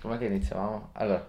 Com'è 0.00 0.16
che 0.16 0.24
iniziavamo? 0.24 0.90
Allora, 0.94 1.22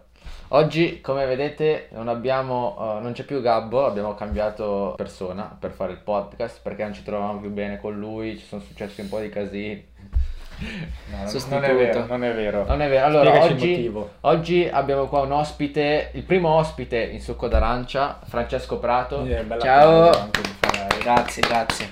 oggi 0.49 1.01
come 1.01 1.25
vedete 1.25 1.89
non 1.91 2.07
abbiamo, 2.07 2.77
uh, 2.79 3.01
non 3.01 3.11
c'è 3.11 3.23
più 3.23 3.41
Gabbo, 3.41 3.85
abbiamo 3.85 4.15
cambiato 4.15 4.93
persona 4.95 5.55
per 5.59 5.71
fare 5.71 5.91
il 5.91 5.97
podcast 5.97 6.61
perché 6.61 6.83
non 6.83 6.93
ci 6.93 7.03
trovavamo 7.03 7.41
più 7.41 7.49
bene 7.49 7.81
con 7.81 7.99
lui, 7.99 8.37
ci 8.37 8.45
sono 8.45 8.61
successi 8.61 9.01
un 9.01 9.09
po' 9.09 9.19
di 9.19 9.27
casini. 9.27 9.89
No, 10.61 11.39
non 11.49 11.63
è 11.65 11.75
vero, 11.75 12.05
non 12.05 12.23
è 12.23 12.33
vero. 12.33 12.65
Non 12.65 12.81
è 12.81 12.87
vero. 12.87 13.05
Allora, 13.05 13.43
oggi, 13.43 13.91
oggi, 14.21 14.69
abbiamo 14.71 15.07
qua 15.07 15.21
un 15.21 15.31
ospite, 15.33 16.11
il 16.13 16.23
primo 16.23 16.49
ospite 16.49 17.01
in 17.01 17.19
succo 17.19 17.49
d'arancia, 17.49 18.19
Francesco 18.23 18.79
Prato. 18.79 19.27
Ciao. 19.59 20.29
Grazie, 21.01 21.41
grazie. 21.41 21.91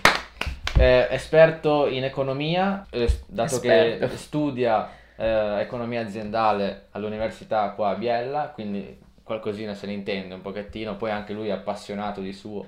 Eh, 0.78 1.08
esperto 1.10 1.88
in 1.88 2.06
economia, 2.06 2.86
eh, 2.90 3.10
dato 3.26 3.56
esperto. 3.56 4.08
che 4.08 4.16
studia 4.16 4.90
eh, 5.20 5.60
economia 5.60 6.02
aziendale 6.02 6.88
all'università 6.92 7.72
qua 7.72 7.90
a 7.90 7.96
Biella, 7.96 8.52
quindi 8.54 8.98
qualcosina 9.22 9.74
se 9.74 9.86
ne 9.86 9.94
intende 9.94 10.34
un 10.34 10.42
pochettino, 10.42 10.96
poi 10.96 11.12
anche 11.12 11.34
lui 11.34 11.50
è 11.50 11.52
appassionato 11.52 12.22
di 12.22 12.32
suo, 12.32 12.66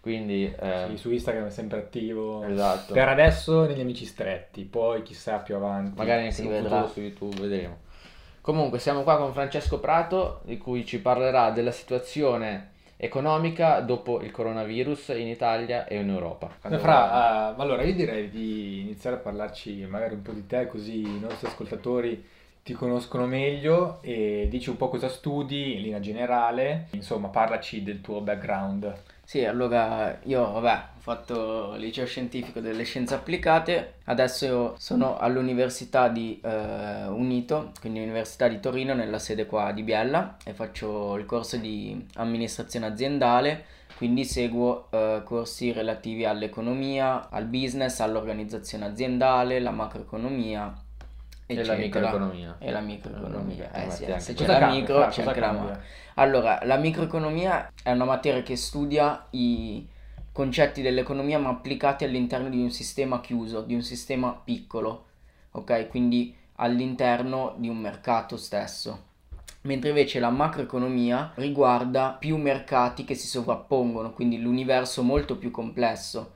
quindi... 0.00 0.44
Eh... 0.44 0.84
Sì, 0.90 0.96
su 0.98 1.10
Instagram 1.10 1.46
è 1.46 1.50
sempre 1.50 1.78
attivo. 1.78 2.44
Esatto. 2.44 2.92
Per 2.92 3.08
adesso 3.08 3.64
negli 3.64 3.80
amici 3.80 4.04
stretti, 4.04 4.64
poi 4.64 5.02
chissà 5.02 5.38
più 5.38 5.56
avanti. 5.56 5.96
Magari 5.96 6.26
anche 6.26 6.42
in 6.42 6.48
vedrà. 6.48 6.86
su 6.86 7.00
YouTube, 7.00 7.40
vedremo. 7.40 7.78
Comunque 8.42 8.78
siamo 8.78 9.02
qua 9.02 9.16
con 9.16 9.32
Francesco 9.32 9.80
Prato, 9.80 10.42
di 10.44 10.58
cui 10.58 10.84
ci 10.84 11.00
parlerà 11.00 11.50
della 11.50 11.70
situazione 11.70 12.72
economica 13.04 13.80
dopo 13.80 14.20
il 14.20 14.30
coronavirus 14.30 15.08
in 15.08 15.28
Italia 15.28 15.86
e 15.86 15.96
in 15.96 16.08
Europa. 16.08 16.50
Fra, 16.60 17.54
uh, 17.56 17.60
allora 17.60 17.82
io 17.82 17.94
direi 17.94 18.30
di 18.30 18.80
iniziare 18.80 19.16
a 19.16 19.18
parlarci 19.18 19.86
magari 19.88 20.14
un 20.14 20.22
po' 20.22 20.32
di 20.32 20.46
te 20.46 20.66
così 20.66 21.02
i 21.02 21.20
nostri 21.20 21.46
ascoltatori 21.46 22.24
ti 22.64 22.72
conoscono 22.72 23.26
meglio 23.26 23.98
e 24.00 24.46
dici 24.48 24.70
un 24.70 24.78
po' 24.78 24.88
cosa 24.88 25.10
studi 25.10 25.74
in 25.74 25.82
linea 25.82 26.00
generale, 26.00 26.86
insomma 26.92 27.28
parlaci 27.28 27.82
del 27.82 28.00
tuo 28.00 28.22
background. 28.22 28.92
Sì, 29.22 29.44
allora 29.44 30.18
io 30.22 30.50
vabbè, 30.50 30.82
ho 30.96 31.00
fatto 31.00 31.74
liceo 31.74 32.06
scientifico 32.06 32.60
delle 32.60 32.84
scienze 32.84 33.14
applicate, 33.14 33.96
adesso 34.04 34.76
sono 34.78 35.18
all'università 35.18 36.08
di 36.08 36.40
eh, 36.42 37.06
Unito, 37.06 37.72
quindi 37.80 38.00
Università 38.00 38.48
di 38.48 38.58
Torino 38.60 38.94
nella 38.94 39.18
sede 39.18 39.44
qua 39.44 39.70
di 39.72 39.82
Biella 39.82 40.38
e 40.42 40.54
faccio 40.54 41.16
il 41.16 41.26
corso 41.26 41.58
di 41.58 42.06
amministrazione 42.14 42.86
aziendale, 42.86 43.64
quindi 43.98 44.24
seguo 44.24 44.88
eh, 44.90 45.20
corsi 45.22 45.70
relativi 45.70 46.24
all'economia, 46.24 47.28
al 47.28 47.44
business, 47.44 48.00
all'organizzazione 48.00 48.86
aziendale, 48.86 49.60
la 49.60 49.70
macroeconomia 49.70 50.83
Eccetera. 51.60 51.74
E 51.74 51.76
la 51.76 51.82
microeconomia. 51.82 52.56
E 52.58 52.70
la 52.70 52.80
microeconomia. 52.80 53.72
Eh, 53.72 53.90
sì, 53.90 54.04
se 54.18 54.34
c'è 54.34 54.46
la 54.46 54.70
micro, 54.70 55.06
c'è 55.08 55.24
anche 55.24 55.40
la 55.40 55.52
macro. 55.52 55.80
Allora, 56.14 56.60
la 56.62 56.76
microeconomia 56.76 57.72
è 57.82 57.90
una 57.90 58.04
materia 58.04 58.42
che 58.42 58.56
studia 58.56 59.26
i 59.30 59.86
concetti 60.32 60.82
dell'economia 60.82 61.38
ma 61.38 61.50
applicati 61.50 62.04
all'interno 62.04 62.48
di 62.48 62.60
un 62.60 62.70
sistema 62.70 63.20
chiuso, 63.20 63.62
di 63.62 63.74
un 63.74 63.82
sistema 63.82 64.32
piccolo, 64.32 65.06
ok? 65.52 65.88
Quindi 65.88 66.34
all'interno 66.56 67.54
di 67.56 67.68
un 67.68 67.78
mercato 67.78 68.36
stesso. 68.36 69.12
Mentre 69.62 69.90
invece 69.90 70.20
la 70.20 70.30
macroeconomia 70.30 71.32
riguarda 71.36 72.10
più 72.18 72.36
mercati 72.36 73.04
che 73.04 73.14
si 73.14 73.26
sovrappongono, 73.26 74.12
quindi 74.12 74.38
l'universo 74.40 75.02
molto 75.02 75.36
più 75.36 75.50
complesso 75.50 76.33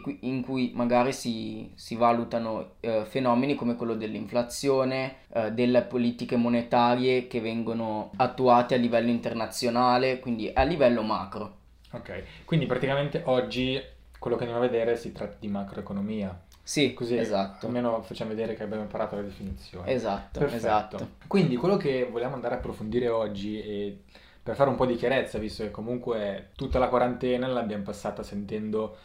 che, 0.00 0.18
in 0.20 0.42
cui 0.42 0.72
magari 0.74 1.12
si, 1.12 1.70
si 1.74 1.94
valutano 1.96 2.74
eh, 2.80 3.04
fenomeni 3.04 3.54
come 3.54 3.76
quello 3.76 3.94
dell'inflazione, 3.94 5.16
eh, 5.32 5.52
delle 5.52 5.82
politiche 5.82 6.36
monetarie 6.36 7.26
che 7.26 7.40
vengono 7.40 8.10
attuate 8.16 8.74
a 8.74 8.78
livello 8.78 9.10
internazionale, 9.10 10.20
quindi 10.20 10.50
a 10.52 10.62
livello 10.62 11.02
macro. 11.02 11.56
Ok, 11.92 12.22
quindi 12.44 12.66
praticamente 12.66 13.22
oggi 13.26 13.80
quello 14.18 14.36
che 14.36 14.44
andiamo 14.44 14.64
a 14.64 14.68
vedere 14.68 14.96
si 14.96 15.12
tratta 15.12 15.36
di 15.38 15.48
macroeconomia. 15.48 16.42
Sì, 16.62 16.94
così 16.94 17.16
esatto. 17.18 17.66
almeno 17.66 18.00
facciamo 18.00 18.30
vedere 18.30 18.54
che 18.54 18.62
abbiamo 18.62 18.82
imparato 18.82 19.16
la 19.16 19.22
definizione. 19.22 19.92
Esatto, 19.92 20.38
Perfetto. 20.38 20.56
esatto. 20.56 21.08
Quindi 21.26 21.56
quello 21.56 21.76
che 21.76 22.08
vogliamo 22.10 22.34
andare 22.34 22.54
a 22.54 22.58
approfondire 22.58 23.08
oggi 23.08 23.60
e 23.60 23.98
per 24.42 24.54
fare 24.56 24.70
un 24.70 24.76
po' 24.76 24.86
di 24.86 24.96
chiarezza, 24.96 25.38
visto 25.38 25.62
che 25.62 25.70
comunque 25.70 26.50
tutta 26.56 26.78
la 26.78 26.88
quarantena 26.88 27.46
l'abbiamo 27.46 27.82
passata 27.82 28.22
sentendo 28.22 28.96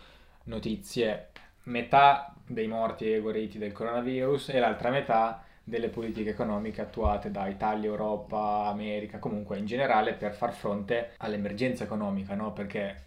notizie, 0.50 1.30
metà 1.64 2.34
dei 2.46 2.68
morti 2.68 3.12
e 3.12 3.20
guariti 3.20 3.58
del 3.58 3.72
coronavirus 3.72 4.50
e 4.50 4.60
l'altra 4.60 4.90
metà 4.90 5.44
delle 5.64 5.90
politiche 5.90 6.32
economiche 6.32 6.82
attuate 6.82 7.32
da 7.32 7.48
Italia, 7.48 7.90
Europa, 7.90 8.66
America, 8.66 9.20
comunque 9.20 9.58
in 9.58 9.66
generale 9.66 10.14
per 10.14 10.34
far 10.34 10.52
fronte 10.52 11.12
all'emergenza 11.18 11.84
economica, 11.84 12.34
no? 12.34 12.52
Perché 12.52 13.04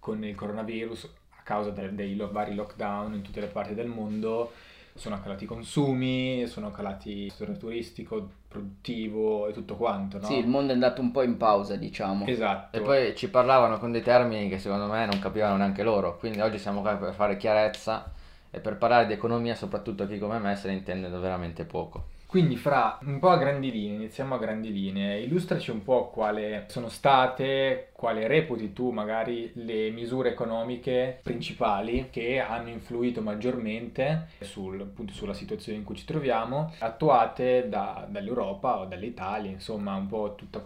con 0.00 0.22
il 0.24 0.34
coronavirus, 0.34 1.08
a 1.30 1.42
causa 1.42 1.70
dei, 1.70 1.94
dei 1.94 2.16
vari 2.16 2.54
lockdown 2.54 3.14
in 3.14 3.22
tutte 3.22 3.40
le 3.40 3.46
parti 3.46 3.74
del 3.74 3.86
mondo, 3.86 4.52
sono 4.94 5.20
calati 5.20 5.44
i 5.44 5.46
consumi, 5.46 6.46
sono 6.48 6.72
calati 6.72 7.24
il 7.24 7.30
settore 7.30 7.56
turistico, 7.56 8.30
produttivo 8.50 9.46
e 9.46 9.52
tutto 9.52 9.76
quanto, 9.76 10.18
no? 10.18 10.26
Sì, 10.26 10.36
il 10.36 10.48
mondo 10.48 10.72
è 10.72 10.74
andato 10.74 11.00
un 11.00 11.12
po' 11.12 11.22
in 11.22 11.36
pausa, 11.36 11.76
diciamo. 11.76 12.26
Esatto. 12.26 12.76
E 12.76 12.80
poi 12.80 13.14
ci 13.14 13.30
parlavano 13.30 13.78
con 13.78 13.92
dei 13.92 14.02
termini 14.02 14.48
che 14.48 14.58
secondo 14.58 14.86
me 14.86 15.06
non 15.06 15.20
capivano 15.20 15.56
neanche 15.56 15.84
loro, 15.84 16.18
quindi 16.18 16.40
oggi 16.40 16.58
siamo 16.58 16.80
qua 16.80 16.96
per 16.96 17.14
fare 17.14 17.36
chiarezza 17.36 18.10
e 18.50 18.58
per 18.58 18.76
parlare 18.76 19.06
di 19.06 19.12
economia, 19.12 19.54
soprattutto 19.54 20.04
chi 20.08 20.18
come 20.18 20.40
me 20.40 20.56
se 20.56 20.66
ne 20.66 20.74
intende 20.74 21.08
veramente 21.08 21.64
poco. 21.64 22.18
Quindi 22.30 22.56
fra 22.56 22.96
un 23.02 23.18
po' 23.18 23.30
a 23.30 23.36
grandi 23.38 23.72
linee, 23.72 23.96
iniziamo 23.96 24.36
a 24.36 24.38
grandi 24.38 24.72
linee, 24.72 25.18
illustraci 25.18 25.72
un 25.72 25.82
po' 25.82 26.10
quali 26.10 26.62
sono 26.68 26.88
state, 26.88 27.88
quale 27.90 28.28
reputi 28.28 28.72
tu 28.72 28.92
magari 28.92 29.50
le 29.54 29.90
misure 29.90 30.30
economiche 30.30 31.18
principali 31.24 32.06
che 32.08 32.38
hanno 32.38 32.68
influito 32.68 33.20
maggiormente 33.20 34.28
sul, 34.42 34.80
appunto, 34.80 35.12
sulla 35.12 35.34
situazione 35.34 35.78
in 35.78 35.84
cui 35.84 35.96
ci 35.96 36.04
troviamo, 36.04 36.72
attuate 36.78 37.68
da, 37.68 38.06
dall'Europa 38.08 38.78
o 38.78 38.84
dall'Italia, 38.84 39.50
insomma 39.50 39.96
un 39.96 40.06
po' 40.06 40.36
tutto 40.36 40.62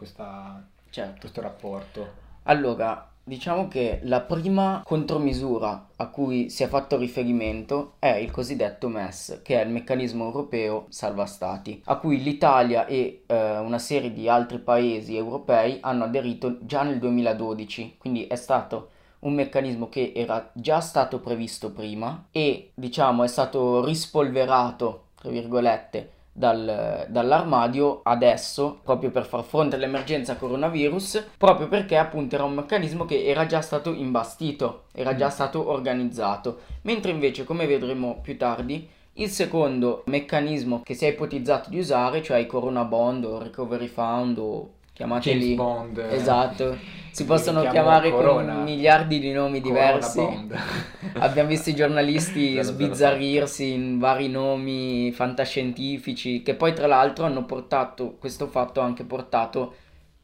certo. 0.91 1.21
questo 1.21 1.41
rapporto. 1.41 2.13
Allora, 2.43 3.11
Diciamo 3.27 3.69
che 3.69 4.01
la 4.03 4.21
prima 4.21 4.83
contromisura 4.85 5.89
a 5.97 6.09
cui 6.09 6.51
si 6.51 6.62
è 6.62 6.69
fatto 6.69 6.99
riferimento 6.99 7.95
è 7.99 8.17
il 8.17 8.31
cosiddetto 8.31 8.89
MES, 8.89 9.41
che 9.43 9.59
è 9.59 9.65
il 9.65 9.71
meccanismo 9.71 10.27
europeo 10.27 10.85
salva 10.91 11.25
stati, 11.25 11.81
a 11.87 11.97
cui 11.97 12.23
l'Italia 12.23 12.85
e 12.85 13.23
eh, 13.25 13.59
una 13.61 13.79
serie 13.79 14.12
di 14.12 14.29
altri 14.29 14.59
paesi 14.59 15.17
europei 15.17 15.79
hanno 15.81 16.05
aderito 16.05 16.59
già 16.67 16.83
nel 16.83 16.99
2012, 16.99 17.95
quindi 17.97 18.27
è 18.27 18.37
stato 18.37 18.91
un 19.21 19.33
meccanismo 19.33 19.89
che 19.89 20.12
era 20.15 20.51
già 20.53 20.81
stato 20.81 21.19
previsto 21.19 21.73
prima 21.73 22.27
e 22.31 22.73
diciamo 22.75 23.25
è 23.25 23.29
stato 23.29 23.83
rispolverato, 23.83 25.06
tra 25.15 25.31
virgolette, 25.31 26.12
dal, 26.37 27.06
dall'armadio 27.09 28.00
adesso 28.03 28.81
proprio 28.83 29.11
per 29.11 29.25
far 29.25 29.45
fronte 29.45 29.77
all'emergenza 29.77 30.34
coronavirus 30.34 31.28
proprio 31.39 31.69
perché 31.69 31.97
appunto 31.97 32.34
era 32.34 32.43
un 32.43 32.55
meccanismo 32.55 33.05
che 33.05 33.25
era 33.25 33.47
già 33.47 33.61
stato 33.61 33.93
imbastito 33.93 34.87
era 34.93 35.15
già 35.15 35.28
mm. 35.28 35.31
stato 35.31 35.71
organizzato 35.71 36.59
mentre 36.83 37.12
invece 37.12 37.44
come 37.44 37.67
vedremo 37.67 38.19
più 38.21 38.37
tardi 38.37 38.89
il 39.19 39.28
secondo 39.28 40.03
meccanismo 40.06 40.83
che 40.83 40.94
si 40.94 41.05
è 41.05 41.11
ipotizzato 41.11 41.71
di 41.71 41.78
usare 41.78 42.21
cioè 42.21 42.39
i 42.39 42.47
corona 42.47 42.83
bond 42.83 43.25
o 43.25 43.39
recovery 43.39 43.87
fund 43.87 44.37
o 44.39 44.71
chiamateli 44.94 45.41
James 45.41 45.56
Bond. 45.56 45.99
Esatto. 46.10 46.78
Si 47.10 47.25
possono 47.27 47.69
chiamare 47.69 48.10
Corona. 48.10 48.55
con 48.55 48.62
miliardi 48.65 49.19
di 49.21 49.32
nomi 49.32 49.60
diversi. 49.60 50.21
Abbiamo 51.19 51.49
visto 51.49 51.71
i 51.71 51.75
giornalisti 51.75 52.59
sbizzarrirsi 52.62 53.72
in 53.72 53.99
vari 53.99 54.28
nomi 54.28 55.12
fantascientifici 55.12 56.43
che 56.43 56.55
poi 56.55 56.72
tra 56.72 56.87
l'altro 56.87 57.25
hanno 57.25 57.44
portato 57.44 58.16
questo 58.19 58.47
fatto 58.47 58.81
ha 58.81 58.85
anche 58.85 59.05
portato 59.05 59.75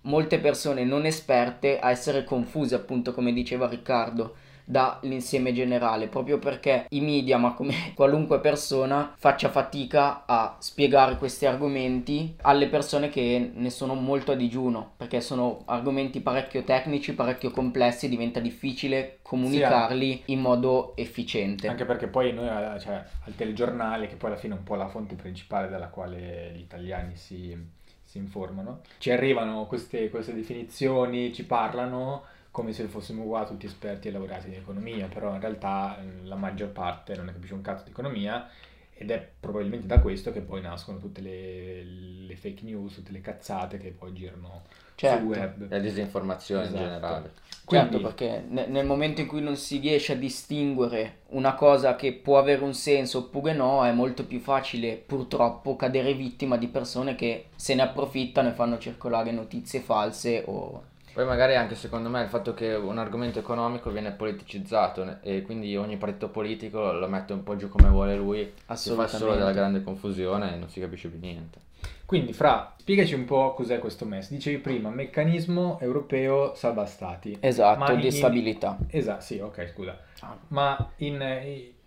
molte 0.02 0.38
persone 0.38 0.82
non 0.84 1.04
esperte 1.04 1.78
a 1.78 1.90
essere 1.90 2.24
confuse 2.24 2.74
appunto 2.74 3.12
come 3.12 3.32
diceva 3.32 3.68
Riccardo 3.68 4.34
dall'insieme 4.64 5.52
generale, 5.52 6.08
proprio 6.08 6.38
perché 6.38 6.86
i 6.90 7.00
media, 7.00 7.38
ma 7.38 7.52
come 7.54 7.92
qualunque 7.94 8.40
persona, 8.40 9.14
faccia 9.16 9.48
fatica 9.48 10.24
a 10.26 10.56
spiegare 10.58 11.16
questi 11.16 11.46
argomenti 11.46 12.36
alle 12.42 12.68
persone 12.68 13.08
che 13.08 13.50
ne 13.54 13.70
sono 13.70 13.94
molto 13.94 14.32
a 14.32 14.34
digiuno, 14.34 14.92
perché 14.96 15.20
sono 15.20 15.62
argomenti 15.66 16.20
parecchio 16.20 16.62
tecnici, 16.62 17.14
parecchio 17.14 17.50
complessi, 17.50 18.08
diventa 18.08 18.40
difficile 18.40 19.18
comunicarli 19.22 20.22
sì, 20.24 20.32
in 20.32 20.40
modo 20.40 20.96
efficiente. 20.96 21.68
Anche 21.68 21.84
perché 21.84 22.08
poi 22.08 22.32
noi, 22.32 22.48
eh, 22.48 22.80
cioè, 22.80 23.02
al 23.24 23.34
telegiornale, 23.34 24.08
che 24.08 24.16
poi 24.16 24.30
alla 24.30 24.38
fine 24.38 24.54
è 24.54 24.58
un 24.58 24.64
po' 24.64 24.74
la 24.74 24.88
fonte 24.88 25.14
principale 25.14 25.68
dalla 25.68 25.88
quale 25.88 26.52
gli 26.54 26.60
italiani 26.60 27.14
si, 27.16 27.56
si 28.02 28.18
informano, 28.18 28.80
ci 28.98 29.10
arrivano 29.10 29.66
queste, 29.66 30.10
queste 30.10 30.34
definizioni, 30.34 31.32
ci 31.32 31.44
parlano 31.44 32.24
come 32.60 32.72
se 32.74 32.84
fossimo 32.84 33.24
qua 33.24 33.46
tutti 33.46 33.64
esperti 33.64 34.08
e 34.08 34.10
laureati 34.10 34.48
in 34.48 34.54
economia, 34.54 35.06
però 35.06 35.32
in 35.34 35.40
realtà 35.40 35.98
la 36.24 36.36
maggior 36.36 36.68
parte 36.68 37.16
non 37.16 37.24
ne 37.24 37.32
capisce 37.32 37.54
un 37.54 37.62
cazzo 37.62 37.84
di 37.84 37.90
economia 37.90 38.48
ed 38.92 39.10
è 39.10 39.30
probabilmente 39.40 39.86
da 39.86 39.98
questo 39.98 40.30
che 40.30 40.42
poi 40.42 40.60
nascono 40.60 40.98
tutte 40.98 41.22
le, 41.22 41.82
le 41.82 42.36
fake 42.36 42.64
news, 42.64 42.96
tutte 42.96 43.12
le 43.12 43.22
cazzate 43.22 43.78
che 43.78 43.92
poi 43.92 44.12
girano 44.12 44.64
certo. 44.94 45.24
sul 45.24 45.26
web. 45.28 45.70
La 45.70 45.78
disinformazione 45.78 46.64
esatto. 46.64 46.76
in 46.76 46.82
generale. 46.82 47.32
Quindi... 47.64 47.90
Certo, 47.92 48.06
perché 48.06 48.44
nel 48.46 48.84
momento 48.84 49.22
in 49.22 49.26
cui 49.26 49.40
non 49.40 49.56
si 49.56 49.78
riesce 49.78 50.12
a 50.12 50.16
distinguere 50.16 51.20
una 51.28 51.54
cosa 51.54 51.96
che 51.96 52.12
può 52.12 52.38
avere 52.38 52.62
un 52.62 52.74
senso 52.74 53.20
oppure 53.20 53.54
no, 53.54 53.86
è 53.86 53.92
molto 53.92 54.26
più 54.26 54.38
facile 54.38 54.96
purtroppo 54.96 55.76
cadere 55.76 56.12
vittima 56.12 56.58
di 56.58 56.68
persone 56.68 57.14
che 57.14 57.46
se 57.56 57.74
ne 57.74 57.80
approfittano 57.80 58.50
e 58.50 58.52
fanno 58.52 58.76
circolare 58.76 59.30
notizie 59.30 59.80
false 59.80 60.42
o 60.46 60.88
poi 61.12 61.24
magari 61.24 61.56
anche 61.56 61.74
secondo 61.74 62.08
me 62.08 62.22
il 62.22 62.28
fatto 62.28 62.54
che 62.54 62.74
un 62.74 62.98
argomento 62.98 63.38
economico 63.38 63.90
viene 63.90 64.12
politicizzato 64.12 65.18
e 65.22 65.42
quindi 65.42 65.76
ogni 65.76 65.96
partito 65.96 66.28
politico 66.28 66.92
lo 66.92 67.08
mette 67.08 67.32
un 67.32 67.42
po' 67.42 67.56
giù 67.56 67.68
come 67.68 67.88
vuole 67.88 68.16
lui, 68.16 68.52
si 68.72 68.90
fa 68.92 69.06
solo 69.06 69.34
della 69.34 69.52
grande 69.52 69.82
confusione 69.82 70.54
e 70.54 70.56
non 70.56 70.68
si 70.68 70.80
capisce 70.80 71.08
più 71.08 71.18
niente. 71.18 71.68
Quindi, 72.04 72.32
Fra, 72.32 72.74
spiegaci 72.76 73.14
un 73.14 73.24
po' 73.24 73.54
cos'è 73.54 73.78
questo 73.78 74.04
MES. 74.04 74.30
Dicevi 74.30 74.58
prima, 74.58 74.90
meccanismo 74.90 75.78
europeo 75.80 76.54
salva 76.56 76.84
stati. 76.84 77.36
Esatto, 77.38 77.94
di 77.94 78.06
in... 78.06 78.12
stabilità. 78.12 78.76
Esatto, 78.88 79.20
sì, 79.20 79.38
ok, 79.38 79.68
scusa. 79.68 79.96
Ah. 80.20 80.36
Ma 80.48 80.90
in, 80.96 81.18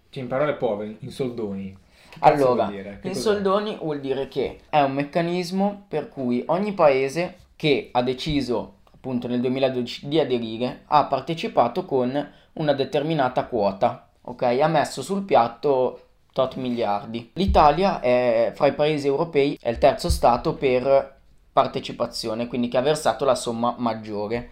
cioè 0.10 0.24
in 0.24 0.30
parole 0.30 0.54
povere, 0.54 0.96
in 1.00 1.12
soldoni, 1.12 1.78
allora, 2.20 2.70
in 2.72 3.00
cos'è? 3.02 3.14
soldoni 3.14 3.78
vuol 3.81 4.00
dire 4.00 4.28
che 4.28 4.60
è 4.70 4.81
un 4.81 4.94
meccanismo 4.94 5.86
per 5.88 6.10
cui 6.10 6.44
ogni 6.48 6.74
paese 6.74 7.38
che 7.56 7.90
ha 7.92 8.02
deciso 8.02 8.75
appunto 9.03 9.27
nel 9.27 9.41
2012 9.41 10.07
di 10.07 10.17
aderire 10.17 10.83
ha 10.85 11.03
partecipato 11.07 11.83
con 11.83 12.31
una 12.53 12.71
determinata 12.71 13.47
quota, 13.47 14.07
ok? 14.21 14.41
Ha 14.44 14.67
messo 14.69 15.01
sul 15.01 15.23
piatto 15.23 16.07
tot 16.31 16.55
miliardi. 16.55 17.31
L'Italia 17.33 18.00
è 18.00 18.53
fra 18.55 18.67
i 18.67 18.73
paesi 18.73 19.05
europei 19.05 19.59
è 19.61 19.69
il 19.69 19.77
terzo 19.77 20.09
stato 20.09 20.53
per 20.53 21.19
partecipazione, 21.51 22.47
quindi 22.47 22.69
che 22.69 22.77
ha 22.77 22.81
versato 22.81 23.25
la 23.25 23.35
somma 23.35 23.75
maggiore. 23.77 24.51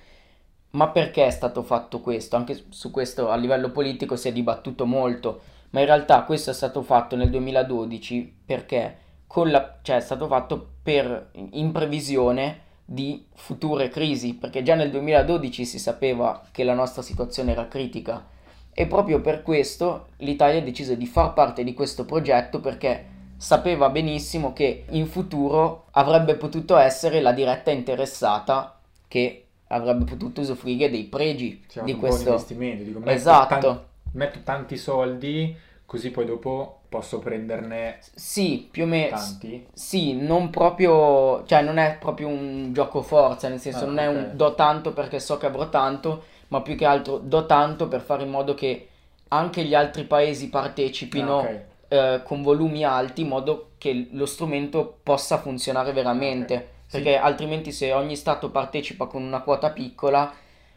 Ma 0.71 0.89
perché 0.89 1.25
è 1.25 1.31
stato 1.31 1.63
fatto 1.63 2.01
questo? 2.01 2.35
Anche 2.35 2.65
su 2.67 2.91
questo 2.91 3.29
a 3.29 3.37
livello 3.37 3.71
politico 3.71 4.17
si 4.17 4.27
è 4.27 4.33
dibattuto 4.33 4.85
molto, 4.85 5.43
ma 5.69 5.79
in 5.79 5.85
realtà 5.85 6.23
questo 6.23 6.49
è 6.49 6.53
stato 6.53 6.81
fatto 6.81 7.15
nel 7.15 7.29
2012 7.29 8.39
perché 8.45 8.97
la, 9.45 9.77
cioè 9.81 9.95
è 9.95 10.01
stato 10.01 10.27
fatto 10.27 10.71
per, 10.83 11.29
in 11.51 11.71
previsione 11.71 12.69
di 12.91 13.25
future 13.33 13.87
crisi, 13.87 14.33
perché 14.33 14.63
già 14.63 14.75
nel 14.75 14.91
2012 14.91 15.63
si 15.63 15.79
sapeva 15.79 16.43
che 16.51 16.65
la 16.65 16.73
nostra 16.73 17.01
situazione 17.01 17.51
era 17.53 17.69
critica 17.69 18.27
e 18.73 18.85
proprio 18.85 19.21
per 19.21 19.43
questo 19.43 20.07
l'Italia 20.17 20.59
ha 20.59 20.63
deciso 20.63 20.95
di 20.95 21.05
far 21.05 21.31
parte 21.31 21.63
di 21.63 21.73
questo 21.73 22.03
progetto 22.03 22.59
perché 22.59 23.05
sapeva 23.37 23.87
benissimo 23.89 24.51
che 24.51 24.83
in 24.89 25.07
futuro 25.07 25.85
avrebbe 25.91 26.35
potuto 26.35 26.75
essere 26.75 27.21
la 27.21 27.31
diretta 27.31 27.71
interessata 27.71 28.77
che 29.07 29.45
avrebbe 29.67 30.03
potuto 30.03 30.41
usufruire 30.41 30.89
dei 30.89 31.05
pregi 31.05 31.63
Siamo 31.67 31.87
di 31.87 31.95
questo 31.95 32.31
investimento. 32.31 32.83
Dico, 32.83 32.99
metto 32.99 33.11
esatto. 33.11 33.57
Tan- 33.57 33.81
metto 34.11 34.39
tanti 34.43 34.75
soldi 34.75 35.55
così 35.85 36.11
poi 36.11 36.25
dopo 36.25 36.80
posso 36.91 37.19
prenderne 37.19 37.99
sì, 38.01 38.67
più 38.69 38.83
o 38.83 38.85
meno 38.85 39.15
tanti. 39.15 39.65
Sì, 39.71 40.13
non 40.13 40.49
proprio, 40.49 41.45
cioè 41.45 41.61
non 41.61 41.77
è 41.77 41.95
proprio 41.97 42.27
un 42.27 42.73
gioco 42.73 43.01
forza, 43.01 43.47
nel 43.47 43.61
senso 43.61 43.85
ah, 43.85 43.87
non 43.87 43.93
okay. 43.93 44.03
è 44.03 44.07
un 44.09 44.31
do 44.33 44.55
tanto 44.55 44.91
perché 44.91 45.21
so 45.21 45.37
che 45.37 45.45
avrò 45.45 45.69
tanto, 45.69 46.23
ma 46.49 46.61
più 46.61 46.75
che 46.75 46.83
altro 46.83 47.17
do 47.17 47.45
tanto 47.45 47.87
per 47.87 48.01
fare 48.01 48.23
in 48.23 48.29
modo 48.29 48.55
che 48.55 48.89
anche 49.29 49.63
gli 49.63 49.73
altri 49.73 50.03
paesi 50.03 50.49
partecipino 50.49 51.37
ah, 51.37 51.43
okay. 51.43 51.63
eh, 51.87 52.21
con 52.25 52.41
volumi 52.41 52.83
alti 52.83 53.21
in 53.21 53.29
modo 53.29 53.69
che 53.77 54.09
lo 54.11 54.25
strumento 54.25 54.99
possa 55.01 55.37
funzionare 55.37 55.93
veramente. 55.93 56.53
Okay. 56.53 56.67
Perché 56.91 57.11
sì. 57.11 57.19
altrimenti 57.19 57.71
se 57.71 57.93
ogni 57.93 58.17
Stato 58.17 58.49
partecipa 58.49 59.05
con 59.05 59.23
una 59.23 59.39
quota 59.39 59.69
piccola, 59.69 60.29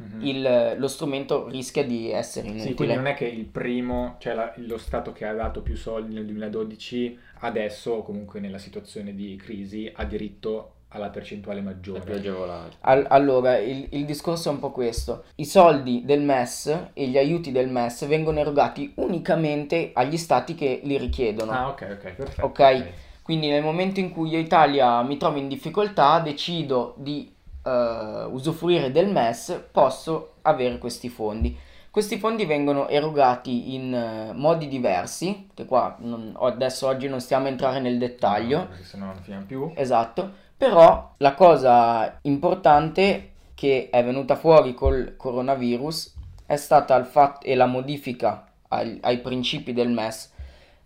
mm-hmm. 0.02 0.26
il, 0.26 0.74
lo 0.78 0.88
strumento 0.88 1.48
rischia 1.48 1.84
di 1.84 2.10
essere 2.10 2.48
inutile. 2.48 2.68
Sì, 2.68 2.74
quindi 2.74 2.94
non 2.94 3.06
è 3.06 3.14
che 3.14 3.26
il 3.26 3.44
primo, 3.44 4.16
cioè 4.18 4.34
la, 4.34 4.52
lo 4.56 4.78
Stato 4.78 5.12
che 5.12 5.26
ha 5.26 5.32
dato 5.32 5.62
più 5.62 5.76
soldi 5.76 6.14
nel 6.14 6.26
2012, 6.26 7.18
adesso 7.40 8.02
comunque 8.02 8.40
nella 8.40 8.58
situazione 8.58 9.14
di 9.14 9.36
crisi 9.36 9.90
ha 9.94 10.04
diritto 10.04 10.72
alla 10.94 11.08
percentuale 11.08 11.60
maggiore. 11.60 12.00
più 12.00 12.14
agevolato. 12.14 12.76
All- 12.80 13.06
allora, 13.08 13.58
il, 13.58 13.88
il, 13.90 14.04
discorso 14.04 14.48
è 14.48 14.52
un 14.52 14.60
po' 14.60 14.70
questo. 14.70 15.24
I 15.36 15.44
soldi 15.44 16.02
del 16.04 16.22
MES 16.22 16.90
e 16.92 17.08
gli 17.08 17.18
aiuti 17.18 17.50
del 17.52 17.68
MES 17.68 18.06
vengono 18.06 18.38
erogati 18.38 18.92
unicamente 18.96 19.90
agli 19.92 20.16
stati 20.16 20.54
che 20.54 20.80
li 20.84 20.96
richiedono. 20.96 21.50
Ah, 21.50 21.68
ok, 21.68 21.88
ok, 21.90 22.12
perfetto. 22.12 22.46
Ok? 22.46 22.50
okay. 22.52 22.92
Quindi 23.22 23.48
nel 23.48 23.62
momento 23.62 24.00
in 24.00 24.10
cui 24.10 24.28
io 24.28 24.38
Italia 24.38 25.02
mi 25.02 25.16
trovo 25.16 25.38
in 25.38 25.48
difficoltà, 25.48 26.20
decido 26.20 26.94
di 26.98 27.33
uh, 27.64 28.32
usufruire 28.32 28.90
del 28.90 29.10
MES, 29.10 29.62
posso 29.72 30.34
avere 30.42 30.78
questi 30.78 31.08
fondi. 31.08 31.56
Questi 31.90 32.18
fondi 32.18 32.44
vengono 32.44 32.88
erogati 32.88 33.74
in 33.74 33.92
uh, 33.92 34.36
modi 34.36 34.68
diversi, 34.68 35.48
che 35.54 35.64
qua 35.64 35.96
non, 36.00 36.36
adesso 36.40 36.86
oggi 36.86 37.08
non 37.08 37.20
stiamo 37.20 37.46
a 37.46 37.50
entrare 37.50 37.80
nel 37.80 37.98
dettaglio. 37.98 38.58
No, 38.58 38.66
perché 38.68 38.84
sennò 38.84 39.06
non 39.06 39.22
finiamo 39.22 39.46
più. 39.46 39.72
Esatto 39.74 40.42
però 40.56 41.14
la 41.18 41.34
cosa 41.34 42.18
importante 42.22 43.32
che 43.54 43.88
è 43.90 44.04
venuta 44.04 44.36
fuori 44.36 44.72
col 44.72 45.14
coronavirus 45.16 46.14
è 46.46 46.56
stata 46.56 46.94
il 46.96 47.04
fatto 47.04 47.46
e 47.46 47.54
la 47.54 47.66
modifica 47.66 48.46
ai, 48.68 48.98
ai 49.02 49.18
principi 49.18 49.72
del 49.72 49.90
MES 49.90 50.32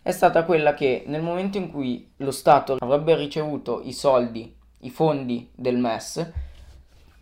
è 0.01 0.11
stata 0.11 0.43
quella 0.43 0.73
che 0.73 1.03
nel 1.07 1.21
momento 1.21 1.57
in 1.57 1.71
cui 1.71 2.11
lo 2.17 2.31
Stato 2.31 2.77
avrebbe 2.79 3.15
ricevuto 3.15 3.81
i 3.83 3.93
soldi, 3.93 4.53
i 4.79 4.89
fondi 4.89 5.49
del 5.53 5.77
MES, 5.77 6.31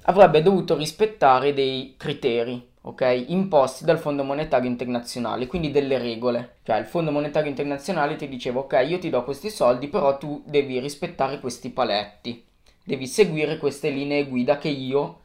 avrebbe 0.08 0.42
dovuto 0.42 0.76
rispettare 0.76 1.54
dei 1.54 1.96
criteri, 1.98 2.62
ok, 2.82 3.26
imposti 3.28 3.86
dal 3.86 4.00
Fondo 4.00 4.24
Monetario 4.24 4.70
Internazionale, 4.70 5.48
quindi 5.48 5.72
delle 5.72 5.98
regole. 5.98 6.58
Cioè 6.64 6.78
il 6.78 6.86
Fondo 6.86 7.12
Monetario 7.12 7.50
Internazionale 7.50 8.18
ti 8.18 8.28
diceva 8.28 8.60
ok, 8.60 8.86
io 8.88 9.00
ti 9.00 9.10
do 9.10 9.24
questi 9.24 9.50
soldi, 9.50 9.88
però 9.88 10.18
tu 10.18 10.44
devi 10.46 10.80
rispettare 10.80 11.40
questi 11.40 11.70
paletti 11.70 12.44
devi 12.88 13.06
seguire 13.06 13.58
queste 13.58 13.90
linee 13.90 14.26
guida 14.26 14.58
che 14.58 14.70
io 14.70 15.20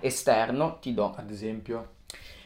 esterno 0.00 0.78
ti 0.80 0.92
do. 0.92 1.14
Ad 1.16 1.30
esempio? 1.30 1.90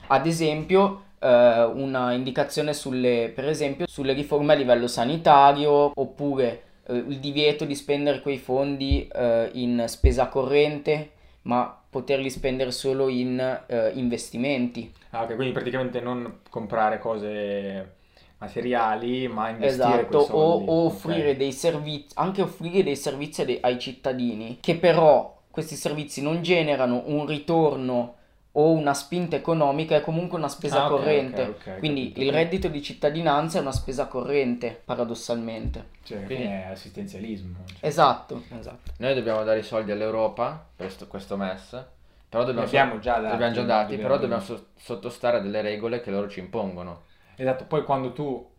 Ad 0.09 0.27
esempio 0.27 1.05
eh, 1.19 1.65
una 1.65 2.13
indicazione 2.13 2.75
sulle, 2.75 3.33
per 3.35 3.49
esempio, 3.49 3.87
sulle 3.89 4.13
riforme 4.13 4.53
a 4.53 4.57
livello 4.57 4.87
sanitario 4.87 5.93
oppure 5.95 6.63
eh, 6.87 6.95
il 6.95 7.19
divieto 7.21 7.65
di 7.65 7.75
spendere 7.75 8.21
quei 8.21 8.37
fondi 8.37 9.09
eh, 9.09 9.49
in 9.55 9.85
spesa 9.87 10.29
corrente 10.29 11.13
ma 11.43 11.80
poterli 11.91 12.31
spendere 12.31 12.71
solo 12.71 13.09
in 13.09 13.39
eh, 13.67 13.91
investimenti. 13.95 14.93
Ah, 15.11 15.25
ok, 15.25 15.35
quindi 15.35 15.53
praticamente 15.53 16.01
non 16.01 16.39
comprare 16.49 16.99
cose 16.99 17.97
materiali, 18.39 19.29
ma 19.29 19.51
investire 19.51 20.09
esatto, 20.09 20.19
o, 20.19 20.65
o, 20.65 20.85
offrire 20.87 21.21
okay. 21.21 21.37
dei 21.37 21.53
servizi, 21.53 22.07
anche 22.15 22.43
offrire 22.43 22.83
dei 22.83 22.97
servizi 22.97 23.43
ai, 23.43 23.59
ai 23.61 23.79
cittadini, 23.79 24.59
che 24.61 24.77
però 24.77 25.37
questi 25.51 25.75
servizi 25.75 26.23
non 26.23 26.41
generano 26.43 27.03
un 27.07 27.27
ritorno 27.27 28.15
o 28.53 28.73
una 28.73 28.95
spinta 28.95 29.37
economica, 29.37 29.97
è 29.97 30.01
comunque 30.01 30.39
una 30.39 30.49
spesa 30.49 30.83
ah, 30.83 30.87
okay, 30.87 30.97
corrente. 30.99 31.43
Okay, 31.43 31.79
Quindi 31.79 32.09
capito. 32.09 32.27
il 32.27 32.33
reddito 32.33 32.69
di 32.69 32.83
cittadinanza 32.83 33.59
è 33.59 33.61
una 33.61 33.73
spesa 33.73 34.07
corrente, 34.07 34.81
paradossalmente. 34.85 35.87
Cioè, 36.03 36.25
Quindi 36.25 36.45
è 36.45 36.69
assistenzialismo. 36.73 37.59
Cioè. 37.65 37.77
Esatto, 37.81 38.43
esatto. 38.59 38.93
Noi 38.99 39.15
dobbiamo 39.15 39.45
dare 39.45 39.61
i 39.61 39.63
soldi 39.63 39.93
all'Europa 39.93 40.67
per 40.75 40.87
questo, 40.87 41.07
questo 41.07 41.37
MES. 41.37 41.85
Però 42.29 42.45
dobbiamo, 42.45 42.67
abbiamo 42.67 42.99
già 43.01 43.19
dati, 43.19 43.31
dobbiamo 43.33 43.53
già 43.53 43.63
dati 43.63 43.97
però 43.97 44.17
dobbiamo 44.17 44.43
sottostare 44.77 45.39
a 45.39 45.41
delle 45.41 45.63
regole 45.63 46.01
che 46.01 46.13
loro 46.13 46.29
ci 46.29 46.39
impongono. 46.39 47.03
Esatto, 47.35 47.65
poi 47.65 47.83
quando 47.83 48.13
tu, 48.13 48.50